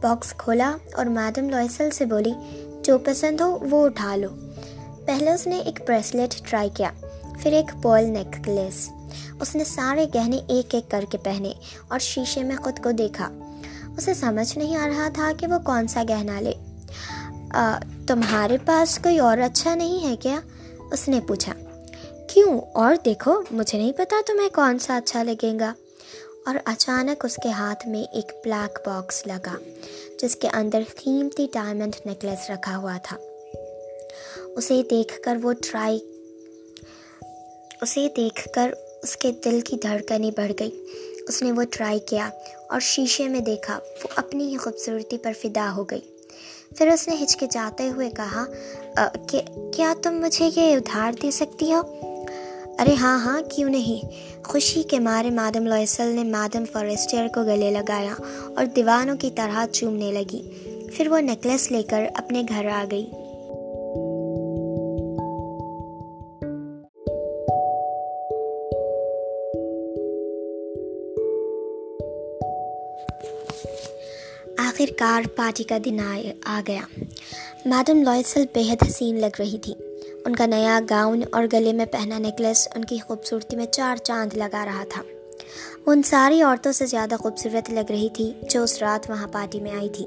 باکس 0.00 0.32
کھولا 0.32 0.76
اور 0.92 1.06
میڈم 1.06 1.48
لوئسل 1.48 1.90
سے 1.90 2.04
بولی، 2.04 2.32
جو 2.82 2.98
پسند 2.98 3.40
ہو 3.40 3.58
وہ 3.70 3.84
اٹھا 3.86 4.16
لو۔ 4.16 4.28
پہلے 5.08 5.32
اس 5.32 5.46
نے 5.46 5.58
ایک 5.58 5.80
بریسلیٹ 5.88 6.50
ٹرائی 6.50 6.68
کیا، 6.74 6.90
پھر 7.42 7.52
ایک 7.52 7.82
پول 7.82 8.04
نیکلیس 8.04 8.90
اس 9.40 9.56
نے 9.56 9.64
سارے 9.64 10.06
گہنے 10.14 10.40
ایک 10.48 10.74
ایک 10.74 10.90
کر 10.90 11.04
کے 11.10 11.18
پہنے 11.18 11.52
اور 11.88 11.98
شیشے 11.98 12.42
میں 12.42 12.56
خود 12.56 12.82
کو 12.84 12.90
دیکھا۔ 12.90 13.30
اسے 13.96 14.14
سمجھ 14.14 14.58
نہیں 14.58 14.76
آ 14.76 14.86
رہا 14.86 15.08
تھا 15.14 15.32
کہ 15.38 15.46
وہ 15.46 15.58
کون 15.64 15.86
سا 15.86 16.02
گہنا 16.08 16.40
لے۔ 16.40 16.52
تمہارے 18.06 18.56
پاس 18.66 18.98
کوئی 19.02 19.18
اور 19.18 19.38
اچھا 19.38 19.74
نہیں 19.74 20.10
ہے 20.10 20.16
کیا؟ 20.16 20.40
اس 20.92 21.08
نے 21.08 21.20
پوچھا۔ 21.20 21.52
کیوں؟ 22.28 22.60
اور 22.74 22.96
دیکھو، 23.04 23.42
مجھے 23.50 23.78
نہیں 23.78 23.92
پتا 23.92 24.16
تمہیں 24.26 24.48
کون 24.48 24.78
سا 24.78 24.96
اچھا 24.96 25.22
لگے 25.22 25.52
گا. 25.60 25.74
اور 26.46 26.54
اچانک 26.64 27.24
اس 27.24 27.36
کے 27.42 27.50
ہاتھ 27.50 27.88
میں 27.88 28.02
ایک 28.02 28.32
بلیک 28.44 28.78
باکس 28.86 29.26
لگا، 29.26 29.54
جس 30.22 30.36
کے 30.36 30.48
اندر 30.52 30.82
قیمتی 31.04 31.46
ڈائمنڈ 31.52 31.96
نیکلیس 32.04 32.50
رکھا 32.50 32.76
ہوا 32.76 32.96
تھا۔ 33.02 33.16
اسے 34.58 34.82
دیکھ 34.90 35.20
کر 35.20 35.36
وہ 35.42 35.52
ٹرائی، 35.52 35.98
اسے 37.82 38.08
دیکھ 38.16 38.48
کر 38.54 38.70
اس 39.02 39.16
کے 39.16 39.32
دل 39.44 39.60
کی 39.60 39.76
دھڑکنیں 39.82 40.30
بڑھ 40.36 40.52
گئی 40.60 40.70
اس 41.28 41.42
نے 41.42 41.52
وہ 41.52 41.62
ٹرائی 41.70 41.98
کیا 41.98 42.28
اور 42.68 42.80
شیشے 42.80 43.28
میں 43.28 43.40
دیکھا، 43.40 43.78
وہ 44.04 44.08
اپنی 44.16 44.46
ہی 44.46 44.56
خوبصورتی 44.56 45.18
پر 45.18 45.32
فدا 45.42 45.72
ہو 45.76 45.84
گئی۔ 45.84 46.00
پھر 46.78 46.88
اس 46.88 47.08
نے 47.08 47.16
ہچکچاتے 47.22 47.90
ہوئے 47.90 48.10
کہا 48.10 48.44
کہ 49.28 49.42
کیا 49.74 49.94
تم 50.02 50.14
مجھے 50.14 50.48
یہ 50.56 50.76
ادھار 50.76 51.12
دے 51.22 51.30
سکتی 51.30 51.72
ہو؟ 51.72 51.80
ارے 52.78 52.94
ہاں 52.94 53.18
ہاں 53.18 53.42
کیوں 53.50 53.70
نہیں؟ 53.70 54.06
خوشی 54.44 54.82
کے 54.82 54.98
مارے 54.98 55.30
مادم 55.30 55.66
لوئسل 55.66 56.08
نے 56.08 56.24
مادم 56.24 56.64
فارسٹر 56.72 57.26
کو 57.34 57.42
گلے 57.42 57.70
لگایا 57.70 58.14
اور 58.56 58.64
دیوانوں 58.66 59.16
کی 59.16 59.30
طرح 59.36 59.66
چومنے 59.72 60.12
لگی۔ 60.12 60.42
پھر 60.92 61.08
وہ 61.08 61.18
نیکلس 61.20 61.70
لے 61.72 61.82
کر 61.82 62.04
اپنے 62.14 62.42
گھر 62.48 62.66
آ 62.66 62.84
گئی۔ 62.90 63.10
آخر 74.80 74.92
کار 74.98 75.22
پارٹی 75.36 75.64
کا 75.64 75.78
دن 75.84 76.00
آ 76.44 76.60
گیا۔ 76.68 76.80
میڈم 77.64 78.02
لوئسل 78.02 78.44
بےحد 78.54 78.88
حسین 78.88 79.20
لگ 79.20 79.36
رہی 79.38 79.58
تھی۔ 79.58 79.74
ان 80.24 80.36
کا 80.36 80.46
نیا 80.46 80.80
گاؤن 80.90 81.20
اور 81.32 81.44
گلے 81.52 81.72
میں 81.72 81.86
پہنا 81.86 82.18
نیکلس 82.18 82.68
ان 82.74 82.84
کی 82.84 82.98
خوبصورتی 82.98 83.56
میں 83.56 83.66
چار 83.66 83.96
چاند 83.96 84.36
لگا 84.36 84.64
رہا 84.64 84.84
تھا۔ 84.88 85.02
وہ 85.86 85.92
ان 85.92 86.02
ساری 86.02 86.42
عورتوں 86.42 86.72
سے 86.72 86.86
زیادہ 86.86 87.14
خوبصورت 87.20 87.70
لگ 87.70 87.90
رہی 87.90 88.08
تھی 88.08 88.32
جو 88.50 88.62
اس 88.62 88.82
رات 88.82 89.10
وہاں 89.10 89.28
پارٹی 89.28 89.60
میں 89.60 89.70
آئی 89.70 89.88
تھی۔ 89.88 90.06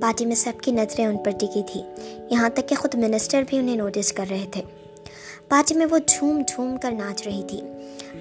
پارٹی 0.00 0.26
میں 0.26 0.36
سب 0.36 0.52
کی 0.62 0.70
نظریں 0.70 1.06
ان 1.06 1.16
پر 1.16 1.30
ٹکی 1.30 1.62
تھی۔ 1.72 1.82
یہاں 2.30 2.48
تک 2.48 2.68
کہ 2.68 2.76
خود 2.76 2.94
منسٹر 2.94 3.42
بھی 3.48 3.58
انہیں 3.58 3.76
نوٹس 3.76 4.12
کر 4.12 4.24
رہے 4.30 4.46
تھے۔ 4.52 4.62
پارٹی 5.48 5.74
میں 5.74 5.86
وہ 5.90 5.98
جھوم 6.06 6.42
جھوم 6.48 6.76
کر 6.82 6.90
ناچ 6.92 7.22
رہی 7.26 7.42
تھی۔ 7.48 7.60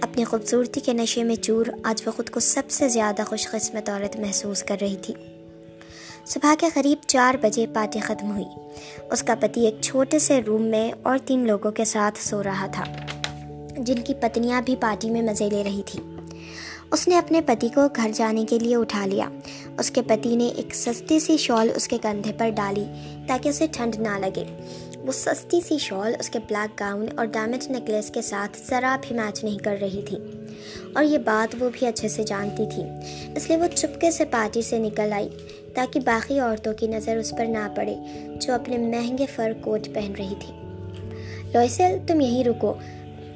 اپنی 0.01 0.23
خوبصورتی 0.23 0.79
کے 0.79 0.93
نشے 0.93 1.23
میں 1.23 1.35
چور 1.35 1.65
آج 1.83 2.03
وہ 2.05 2.11
خود 2.11 2.29
کو 2.29 2.39
سب 2.39 2.63
سے 2.69 2.89
زیادہ 2.89 3.21
خوش 3.27 3.47
قسمت 3.47 3.89
عورت 3.89 4.19
محسوس 4.19 4.63
کر 4.63 4.77
رہی 4.81 4.95
تھی۔ 5.01 5.13
صبح 6.29 6.53
کے 6.59 6.65
قریب 6.73 6.97
چار 7.07 7.35
بجے 7.41 7.65
پارٹی 7.73 7.99
ختم 7.99 8.31
ہوئی۔ 8.31 8.45
اس 9.11 9.23
کا 9.23 9.35
پتی 9.39 9.65
ایک 9.65 9.75
چھوٹے 9.81 10.19
سے 10.19 10.41
روم 10.47 10.61
میں 10.61 10.91
اور 11.01 11.17
تین 11.25 11.47
لوگوں 11.47 11.71
کے 11.71 11.85
ساتھ 11.85 12.19
سو 12.19 12.43
رہا 12.43 12.67
تھا، 12.67 12.83
جن 13.77 13.95
کی 13.95 14.13
پتنیاں 14.13 14.61
بھی 14.61 14.75
پارٹی 14.79 15.09
میں 15.09 15.21
مزے 15.21 15.49
لے 15.49 15.63
رہی 15.63 15.81
تھی 15.85 15.99
اس 16.91 17.07
نے 17.07 17.17
اپنے 17.17 17.41
پتی 17.41 17.67
کو 17.67 17.81
گھر 17.95 18.11
جانے 18.15 18.45
کے 18.49 18.59
لیے 18.59 18.75
اٹھا 18.75 19.05
لیا۔ 19.05 19.29
اس 19.79 19.91
کے 19.91 20.01
پتی 20.01 20.35
نے 20.35 20.47
ایک 20.47 20.75
سستی 20.75 21.19
سی 21.19 21.37
شال 21.37 21.69
اس 21.75 21.87
کے 21.87 21.97
کندھے 22.01 22.31
پر 22.37 22.49
ڈالی 22.49 22.85
تاکہ 23.27 23.49
اسے 23.49 23.67
ٹھنڈ 23.71 23.95
نہ 23.95 24.17
لگے۔ 24.19 24.43
وہ 24.97 25.11
سستی 25.11 25.61
سی 25.67 25.77
شال 25.77 26.15
اس 26.19 26.29
کے 26.29 26.39
بلیک 26.39 26.79
گاؤن 26.79 27.05
اور 27.17 27.25
ڈیمیج 27.25 27.67
نیکلیس 27.69 28.11
کے 28.11 28.21
ساتھ 28.21 28.57
ذرا 28.69 28.97
بھی 29.01 29.15
میچ 29.15 29.43
نہیں 29.43 29.57
کر 29.57 29.77
رہی 29.81 30.01
تھی۔ 30.01 30.17
اور 30.95 31.03
یہ 31.03 31.17
بات 31.17 31.55
وہ 31.59 31.69
بھی 31.73 31.87
اچھے 31.87 32.07
سے 32.07 32.23
جانتی 32.23 32.63
تھی، 32.75 32.83
اس 33.35 33.47
لیے 33.47 33.57
وہ 33.57 33.67
چپکے 33.75 34.11
سے 34.11 34.25
پارٹی 34.25 34.61
سے 34.61 34.77
نکل 34.77 35.13
آئی۔ 35.13 35.29
تاکہ 35.79 35.99
باقی 35.99 36.39
عورتوں 36.39 36.73
کی 36.73 36.87
نظر 36.87 37.17
اس 37.17 37.33
پر 37.37 37.45
نہ 37.45 37.67
پڑے 37.75 37.95
جو 38.41 38.53
اپنے 38.53 38.77
مہنگے 38.77 39.25
فر 39.35 39.51
کوٹ 39.61 39.87
پہن 39.93 40.13
رہی 40.19 40.33
تھی۔ 40.39 40.53
لوئسل 41.53 41.97
تم 42.07 42.21
یہیں 42.21 42.43
رکو، 42.43 42.73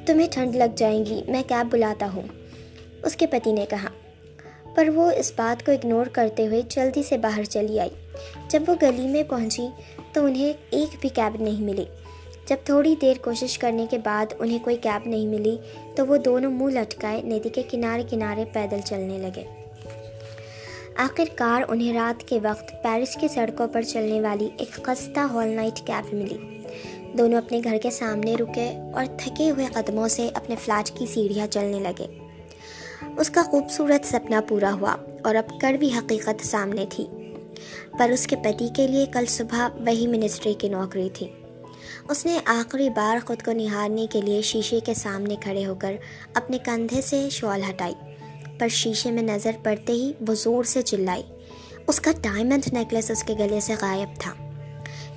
تمہیں 0.06 0.28
ٹھنڈ 0.32 0.56
لگ 0.56 0.76
جائیں 0.76 1.06
گی، 1.06 1.22
میں 1.28 1.44
کیب 1.48 1.68
بلاتا 1.72 2.08
ہوں۔ 2.14 2.22
اس 3.04 3.16
کے 3.16 3.28
پتی 3.28 3.52
نے 3.52 3.66
کہا۔ 3.70 3.90
پر 4.76 4.90
وہ 4.90 5.12
اس 5.12 5.32
بات 5.36 5.66
کو 5.66 5.72
اگنور 5.72 6.06
کرتے 6.06 6.48
ہوئے 6.48 6.62
جلدی 6.70 7.04
سے 7.04 7.18
باہر 7.18 7.44
چلی 7.44 7.80
آئی۔ 7.80 7.90
جب 8.50 8.64
وہ 8.68 8.76
گلی 8.82 9.08
میں 9.08 9.24
پہنچی 9.24 9.68
تو 10.14 10.26
انہیں 10.26 10.54
ایک 10.70 10.96
بھی 11.02 11.10
کیب 11.10 11.42
نہیں 11.42 11.62
ملی۔ 11.62 11.86
جب 12.48 12.58
تھوڑی 12.64 12.96
دیر 13.02 13.14
کوشش 13.24 13.58
کرنے 13.58 13.86
کے 13.90 13.98
بعد 13.98 14.26
انہیں 14.40 14.60
کوئی 14.64 14.76
کیب 14.76 15.10
نہیں 15.10 15.26
ملی 15.26 15.58
تو 15.96 16.06
وہ 16.08 16.18
دونوں 16.18 16.52
منہ 16.52 16.80
لٹکائے 16.80 17.22
ندی 17.22 17.50
کے 17.50 17.64
کنارے 17.70 18.04
کنارے 18.10 18.46
پیدل 18.54 18.80
چلنے 18.86 19.18
لگے۔ 19.18 19.63
آخر 20.98 21.24
کار 21.36 21.62
انہیں 21.68 21.94
رات 21.94 22.24
کے 22.24 22.40
وقت 22.44 22.84
پیرس 22.84 23.18
کی 23.22 23.28
سڑکوں 23.28 23.68
پر 23.68 23.82
چلنے 23.82 24.22
والی 24.22 24.50
ایک 24.58 24.72
خستہ 24.72 25.20
ہال 25.20 25.48
نائٹ 25.48 25.88
کیب 25.88 26.14
ملی۔ 26.14 26.60
دونوں 27.18 27.38
اپنے 27.38 27.62
گھر 27.64 27.78
کے 27.84 27.92
سامنے 27.92 28.36
رکے 28.36 28.74
اور 28.94 29.06
تھکے 29.18 29.50
ہوئے 29.50 29.66
قدموں 29.74 30.08
سے 30.08 30.30
اپنے 30.34 30.56
فلیٹ 30.66 31.00
کی 31.00 31.06
سیڑھیاں 31.06 31.48
چلنے 31.48 31.80
لگے۔ 31.80 32.08
اس 33.18 33.30
کا 33.30 33.44
خوبصورت 33.44 34.06
سپنا 34.06 34.42
پورا 34.48 34.74
ہوا 34.74 34.96
اور 35.24 35.36
اب 35.36 35.62
کڑوی 35.62 35.90
حقیقت 35.98 36.46
سامنے 36.46 36.86
تھی۔ 36.90 37.08
پر 38.00 38.10
اس 38.10 38.28
کے 38.28 38.36
پتی 38.36 38.68
کے 38.76 38.88
لیے 38.88 39.06
کل 39.06 39.26
صبح 39.26 39.68
وہی 39.80 40.08
منسٹری 40.08 40.54
کی 40.54 40.70
نوکری 40.70 41.10
تھی۔ 41.14 41.28
اس 42.10 42.26
نے 42.26 42.40
آخری 42.46 42.90
بار 42.90 43.28
خود 43.28 43.42
کو 43.42 43.52
نہارنے 43.52 44.06
کے 44.12 44.22
لیے 44.22 44.42
شیشے 44.42 44.80
کے 44.80 44.94
سامنے 44.94 45.36
کھڑے 45.36 45.66
ہو 45.66 45.76
کر 45.76 45.96
اپنے 46.34 46.58
کندھے 46.58 47.02
سے 47.02 47.28
شوال 47.32 47.62
ہٹائی۔ 47.70 47.94
پر 48.60 48.68
شیشے 48.68 49.12
میں 49.12 49.24
نظر 49.24 49.52
پڑتے 49.64 49.94
ہی 49.94 50.14
وہ 50.28 50.34
زور 50.34 50.64
سے 50.64 50.82
چلائی۔ 50.82 51.24
اس 51.88 52.00
کا 52.00 52.12
ڈائمنڈ 52.22 52.74
نیکلس 52.74 53.12
اس 53.12 53.24
کے 53.24 53.34
گلے 53.40 53.60
سے 53.60 53.76
غائب 53.82 54.10
تھا۔ 54.20 54.34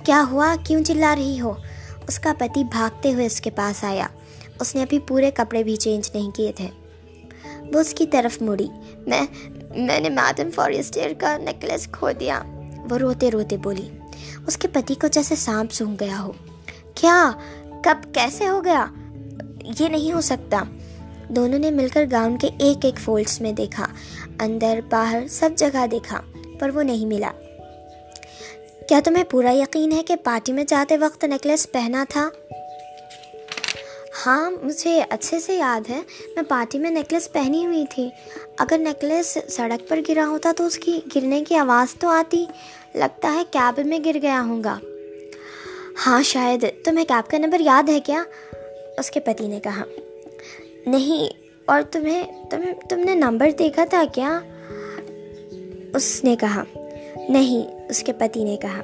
کیا 0.03 0.23
ہوا؟ 0.31 0.55
کیوں 0.63 0.83
چلا 0.83 1.15
رہی 1.15 1.41
ہو؟ 1.41 1.53
اس 2.07 2.19
کا 2.19 2.33
پتی 2.37 2.63
بھاگتے 2.63 3.13
ہوئے 3.13 3.25
اس 3.25 3.41
کے 3.41 3.49
پاس 3.49 3.83
آیا۔ 3.83 4.07
اس 4.59 4.75
نے 4.75 4.81
ابھی 4.81 4.99
پورے 4.99 5.31
کپڑے 5.31 5.63
بھی 5.63 5.75
چینج 5.75 6.09
نہیں 6.13 6.31
کیے 6.31 6.51
تھے۔ 6.51 6.67
وہ 7.73 7.79
اس 7.79 7.93
کی 7.93 8.07
طرف 8.07 8.41
مڑی۔ 8.41 8.67
میں 9.07 9.21
میں 9.75 9.99
نے 9.99 10.09
میڈم 10.09 10.51
فارسٹر 10.51 11.13
کا 11.17 11.37
نیکلس 11.37 11.87
کھو 11.91 12.11
دیا۔ 12.11 12.43
وہ 12.89 12.97
روتے 12.97 13.31
روتے 13.31 13.57
بولی۔ 13.57 13.89
اس 14.47 14.57
کے 14.57 14.67
پتی 14.67 14.95
کو 14.95 15.07
جیسے 15.07 15.35
سانپ 15.35 15.71
سونگ 15.71 15.95
گیا 15.99 16.19
ہو۔ 16.19 16.31
کیا؟ 16.95 17.31
کب؟ 17.83 17.97
کیسے 18.13 18.47
ہو 18.47 18.65
گیا؟ 18.65 18.85
یہ 19.79 19.89
نہیں 19.89 20.11
ہو 20.11 20.21
سکتا۔ 20.21 20.63
دونوں 21.29 21.59
نے 21.59 21.71
مل 21.71 21.87
کر 21.87 22.05
گاؤن 22.11 22.37
کے 22.37 22.49
ایک 22.59 22.85
ایک 22.85 22.99
فولڈس 22.99 23.41
میں 23.41 23.51
دیکھا۔ 23.51 23.85
اندر، 24.39 24.79
باہر، 24.89 25.27
سب 25.29 25.49
جگہ 25.55 25.87
دیکھا، 25.91 26.21
پر 26.59 26.69
وہ 26.69 26.83
نہیں 26.83 27.05
ملا۔ 27.05 27.31
کیا 28.89 28.99
تمہیں 29.03 29.23
پورا 29.23 29.51
یقین 29.51 29.91
ہے 29.91 30.03
کہ 30.03 30.15
پارٹی 30.15 30.51
میں 30.51 30.63
جاتے 30.67 30.97
وقت 30.97 31.23
نیکلس 31.23 31.71
پہنا 31.71 32.05
تھا؟ 32.09 32.29
ہاں 34.25 34.51
مجھے 34.63 35.03
اچھے 35.09 35.39
سے 35.39 35.55
یاد 35.55 35.89
ہے، 35.89 36.01
میں 36.35 36.43
پارٹی 36.47 36.79
میں 36.79 36.91
نیکلس 36.91 37.31
پہنی 37.31 37.65
ہوئی 37.65 37.85
تھی۔ 37.89 38.09
اگر 38.57 38.77
نیکلس 38.77 39.37
سڑک 39.49 39.89
پر 39.89 39.99
گرا 40.09 40.27
ہوتا 40.27 40.51
تو 40.57 40.65
اس 40.65 40.77
کی 40.77 40.99
گرنے 41.15 41.43
کی 41.47 41.55
آواز 41.55 41.99
تو 41.99 42.07
آتی۔ 42.07 42.45
لگتا 42.95 43.33
ہے 43.33 43.43
کیب 43.51 43.85
میں 43.85 43.99
گر 44.05 44.17
گیا 44.21 44.43
ہوں 44.45 44.63
گا۔ 44.63 44.79
ہاں 46.05 46.23
شاید۔ 46.23 46.65
تمہیں 46.85 47.05
کیب 47.05 47.31
کا 47.31 47.37
نمبر 47.37 47.59
یاد 47.59 47.89
ہے 47.89 47.99
کیا؟ 47.99 48.23
اس 48.97 49.11
کے 49.11 49.19
پتی 49.19 49.47
نے 49.47 49.59
کہا۔ 49.59 49.83
نہیں، 50.87 51.27
اور 51.65 51.81
تمہیں 51.91 52.23
تمہیں 52.49 52.73
تم 52.89 52.99
نے 52.99 53.15
نمبر 53.15 53.49
دیکھا 53.59 53.85
تھا 53.89 54.03
کیا؟ 54.13 54.39
اس 55.95 56.23
نے 56.23 56.35
کہا، 56.39 56.63
نہیں، 57.29 57.85
اس 57.89 58.03
کے 58.03 58.13
پتی 58.13 58.43
نے 58.43 58.57
کہا۔ 58.61 58.81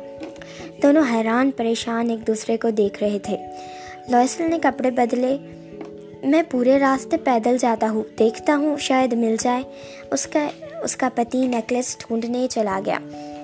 دونوں 0.84 1.04
حیران، 1.12 1.52
پریشان 1.52 2.10
ایک 2.10 2.28
دوسرے 2.28 2.58
کو 2.58 2.70
دیکھ 2.70 3.04
رہے 3.04 3.20
تھے۔ 3.20 3.38
لوئسل 4.10 4.50
نے 4.50 4.60
کپڑے 4.62 4.92
بدلے۔ 4.92 5.38
میں 6.24 6.42
پورے 6.52 6.80
راستے 6.80 7.18
پیدل 7.18 7.58
جاتا 7.60 7.90
ہوں، 7.90 8.04
دیکھتا 8.20 8.56
ہوں، 8.56 8.78
شاید 8.78 9.14
مل 9.14 9.36
جائے۔ 9.40 9.64
اس 10.12 10.28
کا 10.28 10.48
اس 10.84 10.96
کا 10.96 11.10
پتی 11.16 11.46
نیکلس 11.48 11.96
ڈھونڈنے 12.00 12.48
چلا 12.50 12.80
گیا، 12.86 13.00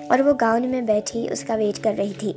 اور 0.08 0.18
وہ 0.18 0.32
گاؤن 0.40 0.68
میں 0.68 0.80
بیٹھی، 0.80 1.26
اس 1.32 1.44
کا 1.44 1.54
ویٹ 1.54 1.82
کر 1.82 1.94
رہی 1.98 2.12
تھی۔ 2.18 2.32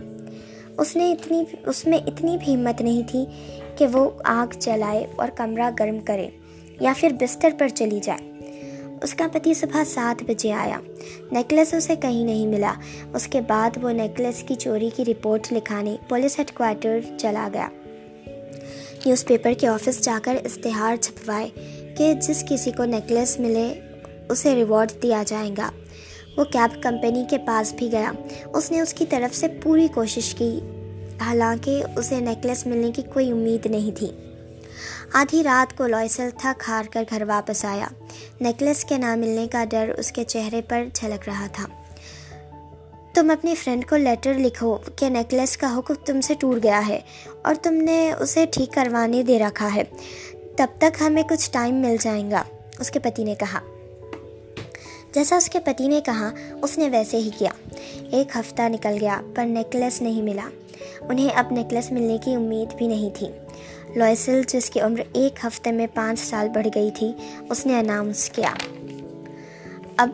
اس 0.77 0.95
نے 0.95 1.11
اتنی، 1.11 1.43
اس 1.65 1.85
میں 1.87 1.97
اتنی 2.07 2.37
بھی 2.37 2.55
ہمت 2.55 2.81
نہیں 2.81 3.01
تھی 3.07 3.25
کہ 3.77 3.87
وہ 3.87 4.09
آگ 4.23 4.53
جلائے 4.59 5.05
اور 5.15 5.27
کمرہ 5.35 5.69
گرم 5.79 5.99
کرے 5.99 6.29
یا 6.79 6.93
پھر 6.97 7.09
بستر 7.19 7.49
پر 7.57 7.67
چلی 7.67 7.99
جائے۔ 8.03 8.31
اس 9.01 9.13
کا 9.13 9.27
پتی 9.31 9.53
صبح 9.53 9.83
سات 9.83 10.23
بجے 10.23 10.53
آیا۔ 10.53 10.79
نیکلس 11.31 11.73
اسے 11.73 11.95
کہیں 11.95 12.23
نہیں 12.23 12.47
ملا۔ 12.47 12.73
اس 13.13 13.27
کے 13.27 13.41
بعد 13.41 13.69
وہ 13.81 13.89
نیکلس 13.89 14.43
کی 14.43 14.55
چوری 14.55 14.89
کی 14.95 15.05
رپورٹ 15.05 15.53
لکھانے 15.53 15.95
پولیس 16.09 16.39
ہیڈ 16.39 16.51
کوارٹر 16.51 16.99
چلا 17.17 17.49
گیا۔ 17.53 17.69
نیوز 19.05 19.25
پیپر 19.25 19.53
کے 19.53 19.67
آفس 19.67 20.01
جا 20.01 20.19
کر 20.23 20.35
اشتہار 20.45 20.95
چھپوائے 20.95 21.49
کہ 21.97 22.13
جس 22.13 22.43
کسی 22.49 22.71
کو 22.71 22.85
نیکلس 22.85 23.39
ملے 23.39 23.73
اسے 24.29 24.55
ریوارڈ 24.55 24.91
دیا 25.03 25.23
جائے 25.27 25.49
گا۔ 25.57 25.69
وہ 26.37 26.43
کیب 26.43 26.83
کمپنی 26.83 27.23
کے 27.29 27.37
پاس 27.37 27.73
بھی 27.73 27.91
گیا۔ 27.91 28.11
اس 28.53 28.71
نے 28.71 28.81
اس 28.81 28.93
کی 28.93 29.05
طرف 29.09 29.35
سے 29.35 29.47
پوری 29.47 29.87
کوشش 29.93 30.35
کی۔ 30.35 30.59
حالانکہ 31.25 31.83
اسے 31.95 32.19
نیکلس 32.19 32.67
ملنے 32.67 32.91
کی 32.91 33.01
کوئی 33.01 33.31
امید 33.31 33.65
نہیں 33.65 33.97
تھی۔ 33.97 34.11
آدھی 35.13 35.43
رات 35.43 35.77
کو 35.77 35.87
لوئسل 35.87 36.29
تھک 36.37 36.63
ہار 36.67 36.83
کر 36.91 37.03
گھر 37.09 37.23
واپس 37.27 37.65
آیا۔ 37.65 37.87
نیکلس 38.41 38.85
کے 38.85 38.97
نہ 38.97 39.15
ملنے 39.15 39.47
کا 39.51 39.63
ڈر 39.63 39.93
اس 39.97 40.11
کے 40.11 40.23
چہرے 40.23 40.61
پر 40.61 40.83
چھلک 40.93 41.29
رہا 41.29 41.47
تھا۔ 41.53 41.65
تم 43.13 43.29
اپنی 43.29 43.55
فرینڈ 43.55 43.89
کو 43.89 43.95
لیٹر 43.95 44.33
لکھو 44.33 44.77
کہ 44.95 45.09
نیکلس 45.09 45.57
کا 45.57 45.77
حکم 45.77 45.93
تم 46.05 46.21
سے 46.21 46.33
ٹوٹ 46.33 46.63
گیا 46.63 46.87
ہے 46.87 46.99
اور 47.41 47.55
تم 47.61 47.73
نے 47.73 48.13
اسے 48.19 48.45
ٹھیک 48.51 48.73
کروانے 48.73 49.23
دے 49.23 49.39
رکھا 49.39 49.75
ہے۔ 49.75 49.83
تب 50.57 50.67
تک 50.77 51.01
ہمیں 51.01 51.23
کچھ 51.23 51.51
ٹائم 51.51 51.75
مل 51.75 51.95
جائیں 51.99 52.31
گا، 52.31 52.43
اس 52.79 52.91
کے 52.91 52.99
پتی 52.99 53.23
نے 53.23 53.35
کہا۔ 53.35 53.59
جیسا 55.13 55.35
اس 55.35 55.49
کے 55.49 55.59
پتی 55.59 55.87
نے 55.87 56.01
کہا، 56.05 56.31
اس 56.61 56.77
نے 56.77 56.89
ویسے 56.89 57.17
ہی 57.17 57.29
کیا۔ 57.37 57.51
ایک 58.11 58.27
ہفتہ 58.35 58.61
نکل 58.61 58.97
گیا، 59.01 59.21
پر 59.35 59.45
نیکلس 59.45 60.01
نہیں 60.01 60.21
ملا۔ 60.21 60.49
انہیں 61.09 61.29
اب 61.35 61.45
نیکلس 61.51 61.91
ملنے 61.91 62.17
کی 62.23 62.33
امید 62.33 62.75
بھی 62.77 62.87
نہیں 62.87 63.09
تھی۔ 63.15 63.27
لوئسل 63.95 64.41
جس 64.47 64.69
کی 64.69 64.79
عمر 64.79 64.99
ایک 65.13 65.45
ہفتے 65.45 65.71
میں 65.71 65.87
پانچ 65.93 66.19
سال 66.19 66.49
بڑھ 66.49 66.67
گئی 66.75 66.91
تھی، 66.91 67.11
اس 67.49 67.65
نے 67.65 67.79
اناؤنس 67.79 68.29
کیا۔ 68.29 68.49
اب 69.97 70.09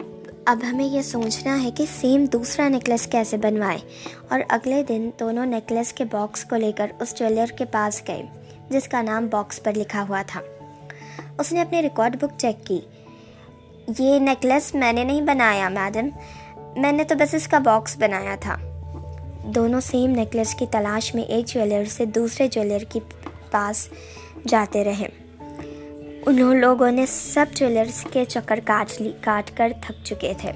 اب 0.45 0.59
ہمیں 0.71 0.85
یہ 0.85 1.01
سوچنا 1.01 1.63
ہے 1.63 1.71
کہ 1.71 1.85
سیم 1.99 2.25
دوسرا 2.25 2.69
نیکلس 2.69 3.07
کیسے 3.07 3.37
بنوائے؟ 3.37 3.77
اور 4.29 4.39
اگلے 4.49 4.83
دن 4.83 5.09
دونوں 5.19 5.45
نیکلس 5.45 5.93
کے 5.93 6.03
باکس 6.11 6.45
کو 6.45 6.55
لے 6.55 6.71
کر 6.71 6.91
اس 6.99 7.15
جویلر 7.15 7.45
کے 7.57 7.65
پاس 7.65 8.01
گئے، 8.07 8.23
جس 8.69 8.87
کا 8.87 9.01
نام 9.01 9.27
باکس 9.27 9.63
پر 9.63 9.71
لکھا 9.75 10.05
ہوا 10.09 10.21
تھا۔ 10.27 10.41
اس 11.39 11.51
نے 11.51 11.61
اپنی 11.61 11.81
ریکارڈ 11.81 12.15
بک 12.15 12.39
چیک 12.39 12.65
کی۔ 12.65 12.79
یہ 13.99 14.19
نیکلس 14.19 14.75
میں 14.75 14.93
نے 14.93 15.03
نہیں 15.03 15.21
بنایا 15.21 15.69
میڈم 15.69 16.07
میں 16.77 16.91
نے 16.91 17.03
تو 17.03 17.15
بس 17.15 17.33
اس 17.33 17.47
کا 17.47 17.59
باکس 17.59 17.97
بنایا 17.97 18.35
تھا۔ 18.39 18.68
دونوں 19.43 19.81
سیم 19.81 20.11
نیکلس 20.11 20.55
کی 20.55 20.65
تلاش 20.71 21.15
میں 21.15 21.23
ایک 21.23 21.47
جویلر 21.47 21.85
سے 21.85 22.05
دوسرے 22.05 22.47
جویلر 22.47 22.83
کے 22.89 22.99
پاس 23.51 23.89
جاتے 24.47 24.83
رہے۔ 24.83 25.07
انہوں 26.25 26.55
لوگوں 26.55 26.91
نے 26.91 27.05
سب 27.05 27.45
جویلرس 27.55 28.05
کے 28.13 28.25
چکر 28.25 28.59
کاٹ 28.65 29.01
لی، 29.01 29.11
کاٹ 29.21 29.57
کر 29.57 29.71
تھک 29.81 30.05
چکے 30.05 30.33
تھے۔ 30.37 30.51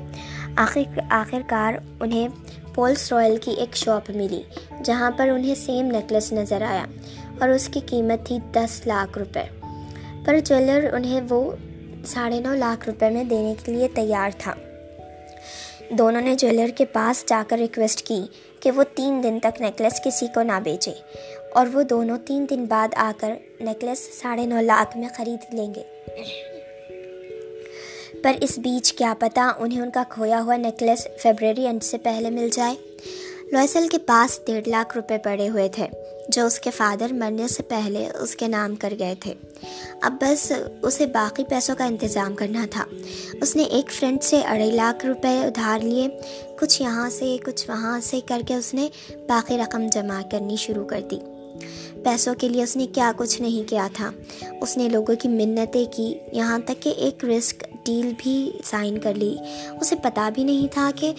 آخر 0.55 0.99
آخر 1.09 1.41
کار 1.47 1.73
انہیں 1.99 2.27
پولس 2.75 3.13
رائل 3.13 3.37
کی 3.37 3.51
ایک 3.51 3.75
شاپ 3.75 4.09
ملی، 4.09 4.41
جہاں 4.83 5.11
پر 5.17 5.29
انہیں 5.29 5.55
سیم 5.55 5.85
نیکلس 5.85 6.33
نظر 6.33 6.61
آیا 6.61 6.85
اور 7.39 7.49
اس 7.49 7.69
کی 7.69 7.79
قیمت 7.85 8.27
تھی 8.27 8.39
دس 8.53 8.81
لاکھ 8.85 9.17
روپے۔ 9.17 9.43
پر 10.25 10.39
جویلر 10.39 10.93
انہیں 10.93 11.21
وہ 11.29 11.51
ساڑھے 12.05 12.39
نو 12.39 12.53
لاکھ 12.53 12.89
روپے 12.89 13.09
میں 13.09 13.23
دینے 13.23 13.53
کے 13.65 13.71
لیے 13.71 13.87
تیار 13.93 14.29
تھا۔ 14.37 14.53
دونوں 15.97 16.21
نے 16.21 16.35
جویلر 16.35 16.69
کے 16.77 16.85
پاس 16.85 17.23
جا 17.27 17.43
کر 17.47 17.57
ریکویسٹ 17.57 18.01
کی 18.01 18.21
کہ 18.59 18.71
وہ 18.71 18.83
تین 18.95 19.23
دن 19.23 19.39
تک 19.43 19.61
نیکلس 19.61 20.01
کسی 20.05 20.27
کو 20.35 20.41
نہ 20.41 20.59
بیچے 20.63 20.91
اور 21.53 21.67
وہ 21.73 21.83
دونوں 21.83 22.17
تین 22.17 22.45
دن 22.49 22.65
بعد 22.65 22.87
آ 22.95 23.11
کر 23.17 23.33
نیکلس 23.59 24.21
ساڑھے 24.21 24.45
نو 24.45 24.61
لاکھ 24.61 24.97
میں 24.97 25.09
خرید 25.17 25.53
لیں 25.53 25.73
گے۔ 25.75 25.83
پر 28.21 28.31
اس 28.41 28.59
بیچ 28.59 28.93
کیا 28.93 29.13
پتہ 29.19 29.39
انہیں 29.59 29.81
ان 29.81 29.89
کا 29.89 30.03
کھویا 30.09 30.41
ہوا 30.41 30.55
نیکلس 30.55 31.07
فیبرری 31.19 31.65
اینڈ 31.65 31.83
سے 31.83 31.97
پہلے 31.97 32.29
مل 32.29 32.49
جائے۔ 32.53 32.75
لوئسل 33.53 33.87
کے 33.87 33.97
پاس 33.97 34.39
ڈیڑھ 34.45 34.69
لاکھ 34.69 34.97
روپے 34.97 35.17
پڑے 35.17 35.49
ہوئے 35.49 35.69
تھے، 35.69 35.87
جو 36.29 36.45
اس 36.45 36.59
کے 36.59 36.71
فادر 36.71 37.13
مرنے 37.13 37.47
سے 37.47 37.63
پہلے 37.63 38.09
اس 38.09 38.35
کے 38.35 38.47
نام 38.47 38.75
کر 38.75 38.93
گئے 38.99 39.15
تھے۔ 39.19 39.33
اب 40.01 40.13
بس 40.21 40.51
اسے 40.81 41.05
باقی 41.05 41.43
پیسوں 41.43 41.75
کا 41.75 41.85
انتظام 41.85 42.35
کرنا 42.35 42.65
تھا۔ 42.71 42.85
اس 43.41 43.55
نے 43.55 43.63
ایک 43.63 43.91
فرینڈ 43.91 44.23
سے 44.23 44.41
اڑھائی 44.41 44.71
لاکھ 44.71 45.05
روپے 45.05 45.43
ادھار 45.43 45.79
لیے، 45.79 46.07
کچھ 46.61 46.81
یہاں 46.81 47.09
سے، 47.09 47.37
کچھ 47.45 47.69
وہاں 47.69 47.99
سے 48.03 48.19
کر 48.25 48.41
کے 48.47 48.55
اس 48.55 48.73
نے 48.73 48.89
باقی 49.27 49.57
رقم 49.57 49.87
جمع 49.91 50.21
کرنی 50.31 50.55
شروع 50.55 50.85
کر 50.85 51.01
دی۔ 51.11 51.19
پیسوں 52.03 52.35
کے 52.35 52.49
لیے 52.49 52.63
اس 52.63 52.75
نے 52.75 52.87
کیا 52.87 53.11
کچھ 53.17 53.41
نہیں 53.41 53.69
کیا 53.69 53.87
تھا۔ 53.93 54.11
اس 54.61 54.77
نے 54.77 54.89
لوگوں 54.89 55.15
کی 55.15 55.27
منتیں 55.27 55.85
کی، 55.85 56.17
یہاں 56.31 56.59
تک 56.59 56.83
کہ 56.83 56.89
ایک 56.89 57.25
رسک 57.25 57.63
ڈیل 57.85 58.13
بھی 58.17 58.51
سائن 58.65 58.97
کر 58.97 59.13
لی۔ 59.13 59.35
اسے 59.81 59.95
پتہ 59.95 60.29
بھی 60.33 60.43
نہیں 60.43 60.67
تھا 60.71 60.91
کہ 60.95 61.11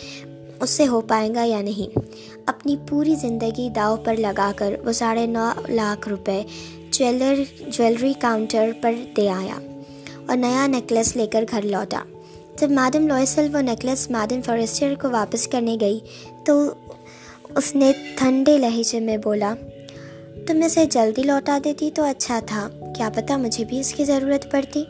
اس 0.64 0.71
سے 0.71 0.87
ہو 0.87 1.00
پائے 1.00 1.28
گا 1.35 1.42
یا 1.44 1.61
نہیں۔ 1.62 1.99
اپنی 2.47 2.76
پوری 2.88 3.14
زندگی 3.14 3.68
داؤ 3.71 3.97
پر 3.97 4.16
لگا 4.16 4.52
کر 4.56 4.75
وہ 4.85 4.92
ساڑھے 4.92 5.26
نو 5.26 5.50
لاکھ 5.68 6.09
روپے 6.09 6.42
جویلر، 6.90 7.42
جویلری 7.66 8.12
کاؤنٹر 8.21 8.71
پر 8.80 8.94
دے 9.16 9.28
آیا 9.30 9.59
اور 10.26 10.37
نیا 10.37 10.66
نیکلس 10.66 11.16
لے 11.16 11.26
کر 11.26 11.44
گھر 11.50 11.62
لوٹا۔ 11.62 12.02
جب 12.61 12.71
میڈم 12.71 13.06
لوئسل 13.06 13.49
وہ 13.52 13.61
نیکلس 13.61 14.11
میڈم 14.11 14.40
فارسٹر 14.42 14.94
کو 15.02 15.11
واپس 15.11 15.47
کرنے 15.49 15.76
گئی 15.80 15.99
تو 16.47 16.75
اس 17.56 17.75
نے 17.75 17.92
ٹھنڈے 18.16 18.59
لہجے 18.59 19.00
میں 19.00 19.16
بولا، 19.16 19.54
تم 20.47 20.62
اسے 20.64 20.87
جلدی 20.87 21.23
لوٹا 21.23 21.59
دیتی 21.64 21.90
تو 21.94 22.02
اچھا 22.04 22.40
تھا، 22.47 22.68
کیا 22.97 23.09
پتہ 23.14 23.33
مجھے 23.33 23.64
بھی 23.64 23.80
اس 23.80 23.92
کی 23.92 24.04
ضرورت 24.04 24.50
پڑتی۔ 24.50 24.85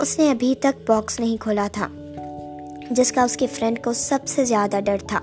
اس 0.00 0.18
نے 0.18 0.30
ابھی 0.30 0.54
تک 0.60 0.90
باکس 0.90 1.20
نہیں 1.20 1.36
کھولا 1.36 1.68
تھا۔ 1.72 1.88
جس 2.90 3.12
کا 3.12 3.22
اس 3.22 3.36
کی 3.36 3.46
فرینڈ 3.46 3.84
کو 3.84 3.92
سب 3.92 4.18
سے 4.26 4.44
زیادہ 4.44 4.80
ڈر 4.84 4.96
تھا۔ 5.06 5.20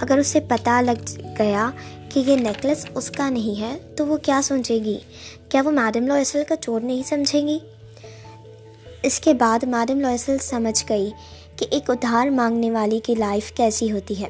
اگر 0.00 0.18
اسے 0.18 0.40
پتہ 0.40 0.82
لگ 0.82 1.20
گیا 1.38 1.70
کہ 2.08 2.20
یہ 2.26 2.36
نیکلس 2.36 2.86
اس 2.94 3.10
کا 3.10 3.30
نہیں 3.30 3.60
ہے، 3.60 3.78
تو 3.96 4.06
وہ 4.06 4.16
کیا 4.16 4.40
سوچے 4.44 4.74
گی؟ 4.74 4.98
کیا 5.48 5.62
وہ 5.64 5.70
میڈم 5.70 6.06
لوئسل 6.06 6.42
کا 6.48 6.56
چور 6.56 6.80
نہیں 6.80 7.02
سمجھے 7.02 7.42
گی؟ 7.42 7.58
اس 9.02 9.20
کے 9.20 9.34
بعد 9.34 9.64
میڈم 9.64 10.00
لوئسل 10.00 10.38
سمجھ 10.38 10.84
گئی 10.88 11.10
کہ 11.56 11.66
ایک 11.70 11.90
ادھار 11.90 12.28
مانگنے 12.28 12.70
والی 12.70 13.00
کی 13.02 13.14
لائف 13.14 13.52
کیسی 13.52 13.92
ہوتی 13.92 14.22
ہے۔ 14.22 14.28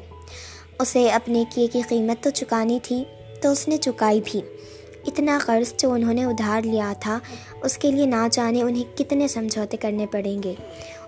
اسے 0.79 1.09
اپنے 1.09 1.43
کیے 1.49 1.67
کی 1.67 1.81
قیمت 1.81 2.23
تو 2.23 2.29
چکانی 2.29 2.79
تھی، 2.83 3.03
تو 3.41 3.51
اس 3.51 3.67
نے 3.67 3.77
چکائی 3.77 4.21
بھی۔ 4.25 4.41
اتنا 5.07 5.39
قرض 5.45 5.73
جو 5.79 5.91
انہوں 5.91 6.13
نے 6.13 6.25
ادھار 6.25 6.61
لیا 6.61 6.93
تھا، 6.99 7.19
اس 7.63 7.77
کے 7.77 7.91
لیے 7.91 8.05
نہ 8.05 8.27
جانے 8.31 8.61
انہیں 8.61 8.97
کتنے 8.97 9.27
سمجھوتے 9.27 9.77
کرنے 9.77 10.05
پڑیں 10.05 10.43
گے۔ 10.43 10.53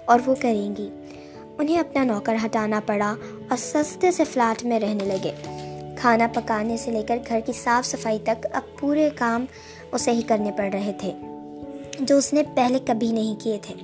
اور 0.05 0.20
وہ 0.25 0.36
کریں 0.41 0.75
گی۔ 0.75 0.89
انہیں 1.60 1.79
اپنا 1.79 2.03
نوکر 2.03 2.36
ہٹانا 2.45 2.79
پڑا 2.86 3.15
اور 3.50 3.57
سستے 3.57 4.12
سے 4.12 4.24
فلیٹ 4.24 4.63
میں 4.65 4.79
رہنے 4.79 5.05
لگے۔ 5.05 5.31
کھانا 5.98 6.27
پکانے 6.33 6.77
سے 6.77 6.91
لے 6.91 7.03
کر 7.07 7.17
گھر 7.27 7.39
کی 7.45 7.53
صاف 7.53 7.88
صفائی 7.88 8.19
تک 8.24 8.48
اب 8.53 8.79
پورے 8.79 9.10
کام 9.15 9.45
اسے 9.91 10.12
ہی 10.12 10.22
کرنے 10.22 10.51
پڑ 10.51 10.69
رہے 10.74 10.91
تھے، 10.98 11.12
جو 12.00 12.17
اس 12.17 12.33
نے 12.33 12.43
پہلے 12.55 12.79
کبھی 12.86 13.12
نہیں 13.12 13.36
کیے 13.39 13.57
تھے۔ 13.62 13.75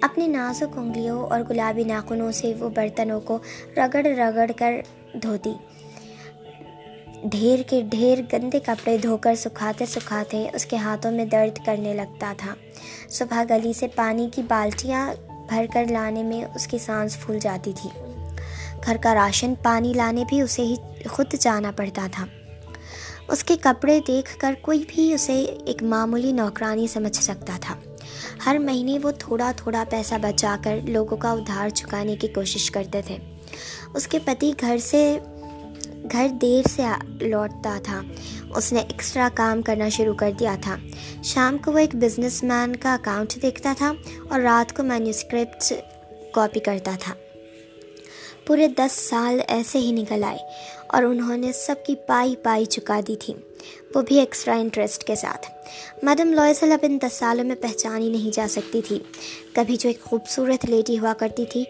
اپنی 0.00 0.26
نازک 0.26 0.78
انگلیوں 0.78 1.26
اور 1.26 1.40
گلابی 1.50 1.84
ناخنوں 1.84 2.32
سے 2.32 2.52
وہ 2.58 2.68
برتنوں 2.68 3.20
کو 3.20 3.38
رگڑ 3.76 4.06
رگڑ 4.06 4.50
کر 4.56 4.80
دھوتی۔ 5.22 5.52
ڈھیر 7.24 7.62
کے 7.62 7.82
ڈھیر 7.90 8.18
گندے 8.32 8.58
کپڑے 8.60 8.96
دھو 8.98 9.16
کر 9.16 9.34
سکھاتے 9.34 9.86
سکھاتے 9.86 10.48
اس 10.52 10.64
کے 10.66 10.76
ہاتھوں 10.76 11.10
میں 11.12 11.24
درد 11.24 11.58
کرنے 11.66 11.92
لگتا 11.94 12.32
تھا۔ 12.36 12.54
صبح 13.08 13.42
گلی 13.50 13.72
سے 13.72 13.86
پانی 13.88 14.28
کی 14.32 14.42
بالٹیاں 14.42 15.14
بھر 15.50 15.66
کر 15.74 15.84
لانے 15.90 16.22
میں 16.22 16.44
اس 16.54 16.66
کی 16.66 16.78
سانس 16.78 17.20
پھول 17.20 17.38
جاتی 17.38 17.72
تھی۔ 17.76 17.90
گھر 18.86 18.96
کا 18.96 19.14
راشن 19.14 19.54
پانی 19.62 19.92
لانے 19.92 20.24
بھی 20.28 20.40
اسے 20.40 20.62
ہی 20.62 20.74
خود 21.10 21.34
جانا 21.40 21.70
پڑتا 21.76 22.06
تھا۔ 22.12 22.26
اس 23.28 23.44
کے 23.44 23.56
کپڑے 23.60 24.00
دیکھ 24.06 24.38
کر 24.38 24.54
کوئی 24.60 24.84
بھی 24.88 25.14
اسے 25.14 25.44
ایک 25.66 25.82
معمولی 25.82 26.32
نوکرانی 26.32 26.86
سمجھ 26.86 27.16
سکتا 27.16 27.58
تھا۔ 27.60 27.74
ہر 28.46 28.58
مہینے 28.58 28.98
وہ 29.02 29.10
تھوڑا 29.18 29.52
تھوڑا 29.56 29.84
پیسہ 29.90 30.14
بچا 30.22 30.56
کر 30.64 30.78
لوگوں 30.84 31.16
کا 31.16 31.32
ادھار 31.32 31.68
چکانے 31.68 32.16
کی 32.16 32.28
کوشش 32.28 32.70
کرتے 32.70 33.02
تھے۔ 33.06 33.16
اس 33.94 34.06
کے 34.06 34.18
پتی 34.24 34.52
گھر 34.60 34.78
سے، 34.78 35.18
گھر 36.12 36.28
دیر 36.42 36.68
سے 36.68 36.82
لوٹتا 37.20 37.78
تھا۔ 37.82 38.00
اس 38.56 38.72
نے 38.72 38.80
ایکسٹرا 38.80 39.28
کام 39.34 39.62
کرنا 39.62 39.88
شروع 39.88 40.14
کر 40.14 40.30
دیا 40.40 40.56
تھا۔ 40.62 40.76
شام 41.24 41.58
کو 41.58 41.72
وہ 41.72 41.78
ایک 41.78 41.94
بزنس 41.94 42.42
مین 42.42 42.76
کا 42.76 42.94
اکاؤنٹ 42.94 43.42
دیکھتا 43.42 43.74
تھا 43.78 43.92
اور 44.28 44.40
رات 44.40 44.76
کو 44.76 44.82
مینیوسکرپٹس 44.82 45.72
کاپی 46.32 46.60
کرتا 46.60 46.90
تھا۔ 47.00 47.14
پورے 48.46 48.68
دس 48.68 48.92
سال 48.92 49.40
ایسے 49.48 49.78
ہی 49.78 49.92
نکل 49.92 50.24
آئے 50.24 50.38
اور 50.86 51.02
انہوں 51.02 51.36
نے 51.36 51.52
سب 51.52 51.74
کی 51.86 51.94
پائی 51.94 52.36
پائی 52.36 52.64
چکا 52.64 53.00
دی 53.08 53.16
تھی۔ 53.16 53.34
وہ 53.94 54.02
بھی 54.02 54.18
ایکسٹرا 54.18 54.54
انٹرسٹ 54.54 55.04
کے 55.04 55.14
ساتھ۔ 55.14 55.46
میڈم 56.02 56.32
لوئسل 56.32 56.72
اب 56.72 56.78
ان 56.82 56.98
دس 57.02 57.12
سالوں 57.12 57.44
میں 57.44 57.56
پہچانی 57.56 58.08
نہیں 58.08 58.30
جا 58.34 58.46
سکتی 58.50 58.82
تھی۔ 58.82 58.98
کبھی 59.52 59.76
جو 59.76 59.88
ایک 59.88 60.00
خوبصورت 60.04 60.64
لیڈی 60.64 60.98
ہوا 60.98 61.14
کرتی 61.18 61.44
تھی، 61.44 61.64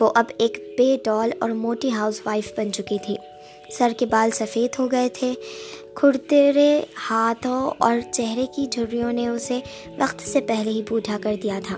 وہ 0.00 0.12
اب 0.14 0.24
ایک 0.38 0.74
بے 0.78 0.96
ڈال 1.04 1.30
اور 1.38 1.50
موٹی 1.50 1.90
ہاؤس 1.90 2.20
وائف 2.26 2.52
بن 2.56 2.72
چکی 2.72 2.98
تھی۔ 3.06 3.16
سر 3.78 3.92
کے 3.98 4.06
بال 4.06 4.30
سفید 4.30 4.70
ہو 4.78 4.90
گئے 4.90 5.08
تھے۔ 5.08 5.34
کھڑترے 5.96 6.82
ہاتھوں 7.10 7.70
اور 7.78 7.96
چہرے 8.12 8.46
کی 8.54 8.66
جھریوں 8.66 9.12
نے 9.12 9.28
اسے 9.28 9.60
وقت 9.98 10.28
سے 10.28 10.40
پہلے 10.40 10.70
ہی 10.70 10.82
بوجھا 10.88 11.18
کر 11.22 11.34
دیا 11.42 11.60
تھا۔ 11.68 11.76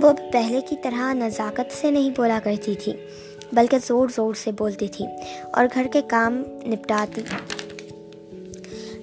وہ 0.00 0.12
پہلے 0.32 0.60
کی 0.68 0.76
طرح 0.82 1.12
نزاکت 1.12 1.72
سے 1.80 1.90
نہیں 1.90 2.10
بولا 2.16 2.38
کرتی 2.44 2.74
تھی، 2.74 2.92
بلکہ 3.52 3.78
زور 3.86 4.08
زور 4.16 4.34
سے 4.34 4.52
بولتی 4.52 4.88
تھی 4.88 5.06
اور 5.52 5.66
گھر 5.74 5.86
کے 5.92 6.00
کام 6.06 6.42
نپٹاتی۔ 6.66 7.22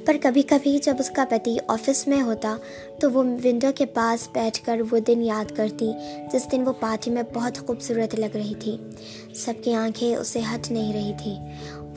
پر 0.05 0.17
کبھی 0.21 0.41
کبھی 0.41 0.77
جب 0.77 0.95
اس 0.99 1.09
کا 1.09 1.25
پتی 1.29 1.57
آفس 1.67 2.07
میں 2.07 2.21
ہوتا 2.21 2.57
تو 2.99 3.11
وہ 3.11 3.23
ونڈو 3.23 3.67
کے 3.75 3.85
پاس 3.85 4.29
بیٹھ 4.33 4.65
کر 4.65 4.81
وہ 4.91 4.99
دن 4.99 5.21
یاد 5.21 5.55
کرتی 5.55 5.91
جس 6.33 6.51
دن 6.51 6.61
وہ 6.61 6.73
پارٹی 6.79 7.11
میں 7.11 7.23
بہت 7.33 7.57
خوبصورت 7.57 8.19
لگ 8.19 8.35
رہی 8.35 8.53
تھی۔ 8.59 8.77
سب 9.35 9.53
کی 9.63 9.73
آنکھیں 9.73 10.15
اسے 10.15 10.39
ہٹ 10.39 10.71
نہیں 10.71 10.93
رہی 10.93 11.13
تھی۔ 11.23 11.33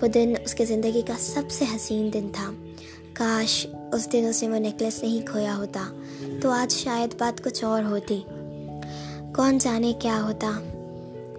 وہ 0.03 0.07
دن 0.07 0.35
اس 0.45 0.55
کے 0.55 0.65
زندگی 0.65 1.03
کا 1.07 1.12
سب 1.19 1.43
سے 1.51 1.65
حسین 1.77 2.12
دن 2.12 2.29
تھا۔ 2.33 2.53
کاش 3.12 3.67
اس 3.93 4.12
دن 4.12 4.27
اسے 4.29 4.49
وہ 4.49 4.57
نیکلس 4.57 5.03
نہیں 5.03 5.27
کھویا 5.27 5.57
ہوتا، 5.57 5.93
تو 6.43 6.51
آج 6.51 6.73
شاید 6.73 7.15
بات 7.19 7.45
کچھ 7.45 7.65
اور 7.65 7.83
ہوتی۔ 7.83 8.23
کون 9.37 9.59
جانے 9.59 9.93
کیا 9.99 10.23
ہوتا؟ 10.23 10.51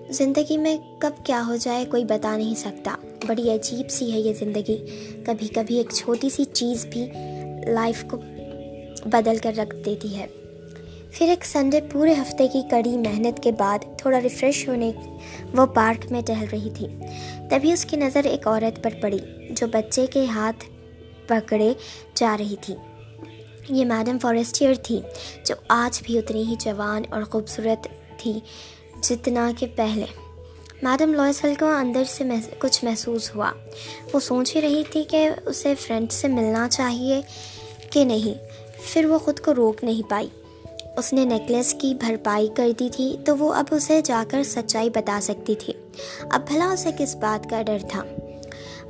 زندگی 0.10 0.58
میں 0.58 0.78
کب 0.99 1.12
کیا 1.23 1.43
ہو 1.47 1.56
جائے 1.56 1.86
کوئی 1.86 2.06
بتا 2.06 2.38
نہیں 2.38 2.56
سکتا۔ 2.56 2.95
بڑی 3.28 3.49
عجیب 3.49 3.89
سی 3.89 4.13
ہے 4.13 4.19
یہ 4.19 4.34
زندگی۔ 4.39 4.86
کبھی 5.26 5.47
کبھی 5.47 5.78
ایک 5.78 5.89
چھوٹی 5.93 6.30
سی 6.30 6.43
چیز 6.45 6.86
بھی 6.86 7.06
لائف 7.67 8.06
کو 8.12 8.17
بدل 9.06 9.38
کر 9.38 9.54
رکھ 9.58 9.76
دیتی 9.86 10.15
ہے۔ 10.15 10.28
پھر 11.13 11.30
ایک 11.30 11.45
سنڈے 11.45 11.80
پورے 11.91 12.13
ہفتے 12.13 12.47
کی 12.47 12.62
کڑی 12.71 12.97
محنت 12.97 13.43
کے 13.43 13.52
بعد 13.52 13.80
تھوڑا 13.97 14.21
ریفریش 14.21 14.67
ہونے 14.67 14.91
وہ 15.54 15.65
پارک 15.65 16.12
میں 16.12 16.21
ٹہل 16.21 16.45
رہی 16.52 16.69
تھی۔ 16.73 16.88
تبھی 17.49 17.71
اس 17.71 17.86
کی 17.86 17.97
نظر 17.97 18.23
ایک 18.23 18.47
عورت 18.47 18.84
پر 18.84 18.89
پڑی 19.02 19.17
جو 19.49 19.67
بچے 19.67 20.06
کے 20.06 20.26
ہاتھ 20.26 20.65
پکڑے 21.28 21.73
جا 22.15 22.38
رہی 22.39 22.56
تھی۔ 22.62 22.76
یہ 23.69 23.86
میڈم 23.86 24.19
فارسٹیئر 24.19 24.73
تھی 24.76 25.02
جو 25.45 25.56
آج 25.67 26.02
بھی 26.04 26.17
اتنی 26.17 26.43
ہی 26.43 26.56
جوان 26.60 27.04
اور 27.10 27.23
خوبصورت 27.23 27.88
تھی 28.17 28.39
جتنا 29.02 29.52
کہ 29.58 29.67
پہلے۔ 29.76 30.06
میڈم 30.82 31.13
لوئسل 31.13 31.54
کو 31.60 31.65
اندر 31.65 32.04
سے 32.08 32.23
کچھ 32.60 32.86
محسوس 32.86 33.36
ہوا۔ 33.36 33.52
وہ 34.13 34.19
سوچ 34.19 34.56
ہی 34.56 34.62
رہی 34.62 34.84
تھی 34.89 35.04
کہ 35.04 35.30
اسے 35.45 35.76
فرینڈ 35.76 36.12
سے 36.12 36.28
ملنا 36.28 36.67
چاہیے 36.69 37.21
کہ 37.89 38.06
نہیں۔ 38.06 38.34
پھر 38.84 39.06
وہ 39.06 39.19
خود 39.19 39.39
کو 39.39 39.56
روک 39.56 39.84
نہیں 39.84 40.10
پائی۔ 40.10 40.28
اس 40.97 41.13
نے 41.13 41.25
نیکلس 41.25 41.75
کی 41.79 41.93
بھرپائی 41.93 42.49
کر 42.56 42.71
دی 42.79 42.89
تھی 42.89 43.17
تو 43.25 43.38
وہ 43.38 43.53
اب 43.53 43.65
اسے 43.71 44.01
جا 44.01 44.23
کر 44.29 44.43
سچائی 44.43 44.89
بتا 44.89 45.19
سکتی 45.21 45.56
تھی۔ 45.56 45.73
اب 46.29 46.47
بھلا 46.47 46.69
اسے 46.71 46.89
کس 46.97 47.15
بات 47.15 47.49
کا 47.49 47.62
ڈر 47.62 47.77
تھا؟ 47.89 48.03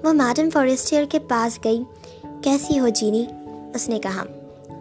وہ 0.04 0.14
میڈم 0.14 0.50
فارسٹیئر 0.50 1.06
کے 1.12 1.20
پاس 1.20 1.60
گئی۔ 1.64 1.84
کیسی 2.44 2.80
ہو 2.80 2.88
جینی؟ 2.88 3.26
اس 3.76 3.90
نے 3.90 4.00
کہا۔ 4.00 4.24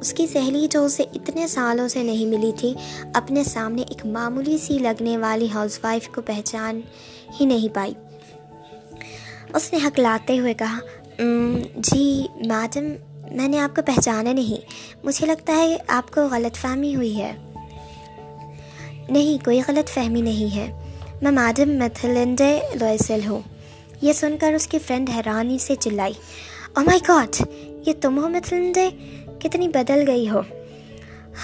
اس 0.00 0.12
کی 0.12 0.26
سہیلی 0.26 0.66
جو 0.70 0.84
اسے 0.84 1.04
اتنے 1.14 1.46
سالوں 1.46 1.88
سے 1.88 2.02
نہیں 2.02 2.26
ملی 2.26 2.52
تھی، 2.56 2.74
اپنے 3.14 3.44
سامنے 3.44 3.82
ایک 3.82 4.06
معمولی 4.06 4.58
سی 4.58 4.78
لگنے 4.78 5.18
والی 5.18 5.48
ہاؤس 5.54 5.78
وائف 5.82 6.08
کو 6.08 6.20
پہچان 6.20 6.80
ہی 7.40 7.46
نہیں 7.46 7.74
پائی۔ 7.74 7.94
اس 9.54 9.72
نے 9.72 9.78
حق 9.84 9.98
لاتے 9.98 10.38
ہوئے 10.38 10.54
کہا 10.54 10.78
جی 11.76 12.26
میڈم 12.46 13.11
میں 13.32 13.48
نے 13.48 13.58
آپ 13.58 13.76
کو 13.76 13.82
پہچانا 13.82 14.32
نہیں۔ 14.32 14.66
مجھے 15.04 15.26
لگتا 15.26 15.52
ہے 15.52 15.76
آپ 15.86 16.14
کو 16.14 16.28
غلط 16.30 16.56
فہمی 16.56 16.96
ہوئی 16.96 17.22
ہے۔ 17.22 17.32
نہیں، 19.08 19.44
کوئی 19.44 19.60
غلط 19.68 19.90
فہمی 19.90 20.20
نہیں 20.20 20.56
ہے۔ 20.56 20.80
میں 21.22 21.32
میڈم 21.32 21.68
میتھلنڈے 21.68 22.60
لوئسل 22.80 23.20
ہوں۔ 23.26 23.40
یہ 24.02 24.12
سن 24.12 24.36
کر 24.40 24.52
اس 24.52 24.66
کی 24.66 24.78
فرینڈ 24.78 25.10
حیرانی 25.16 25.58
سے 25.58 25.74
چلائی۔ 25.74 26.12
او 26.76 26.84
مائی 26.84 27.00
گاڈ 27.08 27.28
یہ 27.86 27.92
تم 28.00 28.18
ہو 28.18 28.28
میتھلنڈے 28.28 28.88
کتنی 29.38 29.68
بدل 29.68 30.04
گئی 30.06 30.30
ہو۔ 30.30 30.40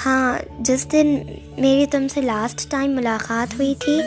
ہاں 0.06 0.38
جس 0.60 0.92
دن 0.92 1.16
میری 1.58 1.86
تم 1.86 2.08
سے 2.08 2.20
لاسٹ 2.20 2.70
ٹائم 2.70 2.90
ملاقات 2.90 3.54
ہوئی 3.54 3.74
تھی، 3.78 4.00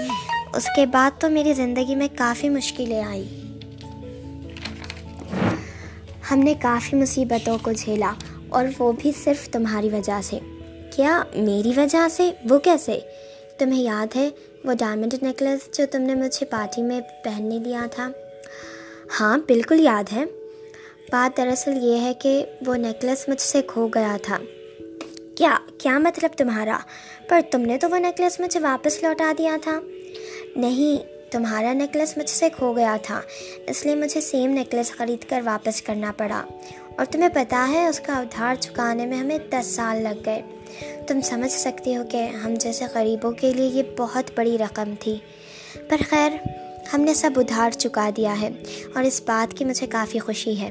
اس 0.53 0.65
کے 0.75 0.85
بعد 0.85 1.11
تو 1.19 1.29
میری 1.29 1.53
زندگی 1.53 1.95
میں 1.95 2.07
کافی 2.17 2.49
مشکلیں 2.49 3.03
آئی 3.03 3.50
ہم 6.31 6.39
نے 6.39 6.53
کافی 6.61 6.97
مصیبتوں 6.97 7.57
کو 7.61 7.71
جھیلا 7.71 8.13
اور 8.49 8.65
وہ 8.79 8.91
بھی 8.91 9.11
صرف 9.23 9.49
تمہاری 9.49 9.89
وجہ 9.89 10.21
سے۔ 10.23 10.39
کیا 10.95 11.23
میری 11.35 11.71
وجہ 11.77 12.07
سے؟ 12.11 12.31
وہ 12.49 12.59
کیسے؟ 12.59 12.99
تمہیں 13.57 13.83
یاد 13.83 14.15
ہے 14.15 14.29
وہ 14.63 14.73
ڈائمنڈ 14.73 15.13
نیکلس 15.21 15.77
جو 15.77 15.83
تم 15.91 16.01
نے 16.01 16.15
مجھے 16.15 16.45
پارٹی 16.45 16.81
میں 16.81 17.01
پہننے 17.23 17.59
دیا 17.59 17.85
تھا؟ 17.91 18.11
ہاں 19.19 19.37
بالکل 19.37 19.79
یاد 19.79 20.13
ہے۔ 20.13 20.25
بات 21.11 21.37
دراصل 21.37 21.71
یہ 21.81 22.01
ہے 22.01 22.13
کہ 22.13 22.45
وہ 22.65 22.75
نیکلس 22.75 23.29
مجھ 23.29 23.41
سے 23.41 23.61
کھو 23.67 23.87
گیا 23.87 24.17
تھا۔ 24.23 24.37
کیا 25.35 25.57
کیا 25.77 25.99
مطلب 25.99 26.31
تمہارا؟ 26.37 26.77
پر 27.29 27.39
تم 27.51 27.61
نے 27.61 27.77
تو 27.77 27.89
وہ 27.89 27.97
نیکلس 27.97 28.39
مجھے 28.39 28.59
واپس 28.59 29.03
لوٹا 29.03 29.31
دیا 29.37 29.57
تھا۔ 29.61 29.79
نہیں 30.55 31.20
تمہارا 31.31 31.73
نیکلس 31.73 32.17
مجھ 32.17 32.29
سے 32.29 32.49
کھو 32.49 32.75
گیا 32.75 32.97
تھا، 33.03 33.21
اس 33.67 33.85
لیے 33.85 33.95
مجھے 33.95 34.21
سیم 34.21 34.51
نیکلس 34.51 34.91
خرید 34.91 35.29
کر 35.29 35.41
واپس 35.45 35.81
کرنا 35.81 36.11
پڑا۔ 36.17 36.45
اور 36.95 37.05
تمہیں 37.05 37.29
پتہ 37.33 37.65
ہے، 37.69 37.87
اس 37.87 37.99
کا 37.99 38.19
ادھار 38.19 38.55
چکانے 38.55 39.05
میں 39.05 39.17
ہمیں 39.17 39.37
دس 39.51 39.65
سال 39.65 40.01
لگ 40.01 40.21
گئے۔ 40.25 40.41
تم 41.07 41.21
سمجھ 41.21 41.51
سکتے 41.51 41.97
ہو 41.97 42.03
کہ 42.09 42.27
ہم 42.27 42.53
جیسے 42.53 42.85
غریبوں 42.93 43.31
کے 43.31 43.53
لیے 43.53 43.65
یہ 43.65 43.83
بہت 43.97 44.31
بڑی 44.35 44.57
رقم 44.57 44.93
تھی۔ 44.99 45.17
پر 45.89 45.97
خیر، 46.09 46.31
ہم 46.93 47.01
نے 47.01 47.13
سب 47.13 47.31
ادھار 47.35 47.71
چکا 47.71 48.09
دیا 48.17 48.41
ہے، 48.41 48.49
اور 48.95 49.03
اس 49.03 49.21
بات 49.25 49.57
کی 49.57 49.65
مجھے 49.65 49.87
کافی 49.87 50.19
خوشی 50.19 50.59
ہے۔ 50.59 50.69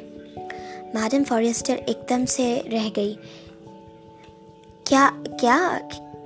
میڈم 0.95 1.25
فارسٹر 1.25 1.77
ایک 1.87 2.11
دم 2.11 2.25
سے 2.27 2.61
رہ 2.73 2.89
گئی۔ 2.97 3.15
کیا 4.85 5.11
کیا 5.41 5.79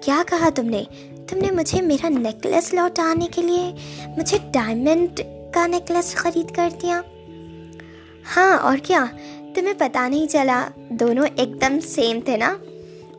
کیا 0.03 0.23
کہا 0.27 0.49
تم 0.55 0.67
نے؟ 0.67 0.83
تم 1.29 1.39
نے 1.39 1.51
مجھے 1.51 1.83
میرا 1.83 2.09
نیکلس 2.09 2.75
لوٹانے 2.75 3.27
کے 3.35 3.43
لیے 3.43 3.73
مجھے 4.17 4.39
ڈائمنڈ 4.51 5.21
کا 5.55 5.67
نیکلس 5.67 6.15
خرید 6.15 6.55
کر 6.55 6.69
دیا۔ 6.83 7.01
ہاں 8.37 8.59
اور 8.59 8.79
کیا؟ 8.83 9.05
تمہیں 9.55 9.75
پتہ 9.79 10.09
نہیں 10.09 10.27
چلا، 10.27 10.69
دونوں 10.77 11.27
ایک 11.37 11.61
دم 11.61 11.81
سیم 11.81 12.19
تھے 12.25 12.37
نا؟ 12.37 12.57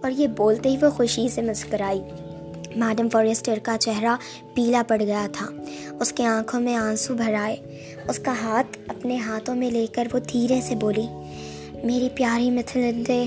اور 0.02 0.12
یہ 0.12 0.28
بولتے 0.28 0.70
ہی 0.70 0.78
وہ 0.82 0.89
خوشی 0.89 1.30
سے 1.30 1.41
مسکرائی۔ 1.41 2.02
میڈم 2.76 3.10
فارسٹر 3.10 3.60
کا 3.63 3.78
چہرہ 3.80 4.15
پیلا 4.54 4.84
پڑ 4.88 5.02
گیا 5.02 5.28
تھا۔ 5.34 5.46
اس 6.00 6.12
کے 6.12 6.26
آنکھوں 6.26 6.60
میں 6.60 6.76
آنسو 6.76 7.13
بھر 7.13 7.34
آئے۔ 7.34 7.56
اس 8.10 8.20
کا 8.20 8.34
ہاتھ 8.41 8.78
اپنے 8.88 9.18
ہاتھوں 9.18 9.56
میں 9.56 9.72
لے 9.72 9.88
کر 9.88 10.08
وہ 10.13 10.20
دھیرے 10.20 10.62
سے 10.62 10.76
بولی، 10.76 11.08
میری 11.84 12.10
پیاری 12.15 12.52
متھلندے 12.52 13.26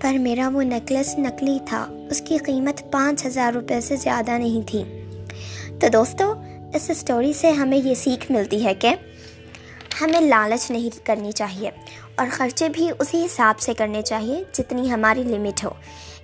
پر 0.00 0.12
میرا 0.12 0.50
وہ 0.52 0.62
نیکلس 0.62 1.18
نکلی 1.18 1.58
تھا۔ 1.66 1.86
اس 2.10 2.20
کی 2.20 2.38
قیمت 2.38 2.92
پانچ 2.92 3.26
ہزار 3.26 3.52
روپے 3.52 3.80
سے 3.80 3.96
زیادہ 3.96 4.30
نہیں 4.30 4.68
تھی۔ 4.68 4.84
تو 5.80 5.88
دوستو، 5.92 6.34
اس 6.74 6.90
اسٹوری 6.90 7.32
سے 7.32 7.50
ہمیں 7.50 7.78
یہ 7.78 7.94
سیکھ 7.94 8.32
ملتی 8.32 8.64
ہے 8.64 8.74
کہ 8.74 8.94
ہمیں 10.00 10.20
لالچ 10.20 10.70
نہیں 10.70 11.06
کرنی 11.06 11.32
چاہیے 11.32 11.70
اور 12.14 12.26
خرچے 12.30 12.68
بھی 12.68 12.88
اسی 12.98 13.24
حساب 13.24 13.60
سے 13.60 13.74
کرنے 13.74 14.02
چاہیے 14.02 14.44
جتنی 14.52 14.90
ہماری 14.90 15.22
لمٹ 15.22 15.64
ہو۔ 15.64 15.70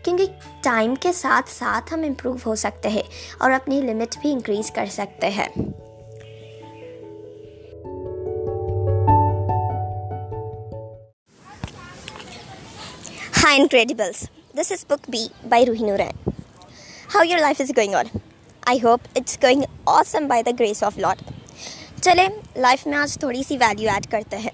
کیونکہ 0.03 0.27
ٹائم 0.63 0.95
کے 0.95 1.13
ساتھ 1.13 1.51
ساتھ 1.51 1.95
ہم 1.95 2.01
امپروو 2.01 2.37
ہو 2.47 2.55
سکتے 2.55 2.89
ہیں 2.89 3.03
اور 3.39 3.51
اپنی 3.51 3.81
لمٹ 3.81 4.17
بھی 4.21 4.33
انکریز 4.33 4.71
کر 4.71 4.87
سکتے 4.87 5.29
ہیں۔ 5.29 5.49
Hi 13.45 13.61
incredibles 13.61 14.23
this 14.57 14.71
is 14.73 14.85
book 14.89 15.09
B 15.11 15.27
by 15.49 15.67
Rohi 15.67 15.85
Noreen 15.85 16.31
how 17.15 17.23
your 17.25 17.39
life 17.39 17.61
is 17.61 17.71
going 17.77 17.95
on 17.95 18.07
I 18.67 18.79
hope 18.85 19.01
it's 19.17 19.39
going 19.43 19.63
awesome 19.87 20.29
by 20.29 20.43
the 20.43 20.51
grace 20.59 20.83
of 20.83 20.99
لاٹ 20.99 21.23
چلے 22.03 22.27
لائف 22.57 22.87
میں 22.87 22.99
آج 22.99 23.19
تھوڑی 23.19 23.43
سی 23.49 23.57
ویلیو 23.57 23.91
ایڈ 23.91 24.07
کرتے 24.11 24.37
ہیں 24.37 24.51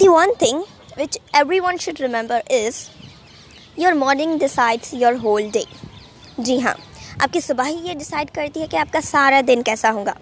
the 0.00 0.08
one 0.08 0.32
thing 0.38 0.62
which 0.98 1.18
everyone 1.60 1.76
should 1.80 2.00
remember 2.00 2.40
is 2.46 2.88
your 3.76 3.92
morning 3.92 4.38
decides 4.38 4.94
your 4.94 5.12
whole 5.22 5.48
day 5.52 5.62
جی 6.38 6.60
ہاں 6.62 6.74
آپ 7.18 7.32
کی 7.32 7.40
صبح 7.40 7.68
ہی 7.68 7.76
یہ 7.88 7.94
ڈسائڈ 7.94 8.30
کرتی 8.34 8.60
ہے 8.60 8.66
کہ 8.66 8.76
آپ 8.76 8.92
کا 8.92 9.00
سارا 9.00 9.40
دن 9.48 9.62
کیسا 9.62 9.92
ہوگا۔ 9.92 10.12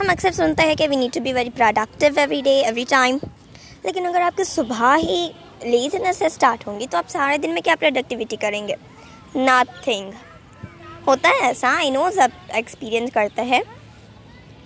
ہم 0.00 0.10
اکثر 0.10 0.32
سنتے 0.32 0.62
ہیں 0.62 0.74
کہ 0.74 0.88
we 0.88 0.96
need 0.96 1.14
to 1.14 1.20
be 1.20 1.32
very 1.32 1.50
productive 1.50 2.12
every 2.16 2.40
day 2.44 2.60
every 2.64 2.84
time 2.88 3.18
لیکن 3.84 4.06
اگر 4.06 4.20
آپ 4.20 4.36
کی 4.36 4.44
صبح 4.44 4.96
ہی 4.96 5.28
لیزنس 5.62 6.16
سے 6.16 6.26
اسٹارٹ 6.26 6.66
ہوں 6.66 6.80
گی، 6.80 6.86
تو 6.90 6.98
آپ 6.98 7.08
سارے 7.08 7.38
دن 7.38 7.50
میں 7.50 7.62
کیا 7.62 7.74
پروڈکٹیوٹی 7.80 8.36
کریں 8.36 8.68
گے؟ 8.68 8.74
نتھنگ 9.36 10.10
ہوتا 11.06 11.28
ہے 11.28 11.46
ایسا 11.46 11.74
آئی 11.76 11.90
نو 11.90 12.08
سب 12.14 12.28
ایکسپیرئنس 12.48 13.10
کرتے 13.12 13.42
ہیں۔ 13.42 13.60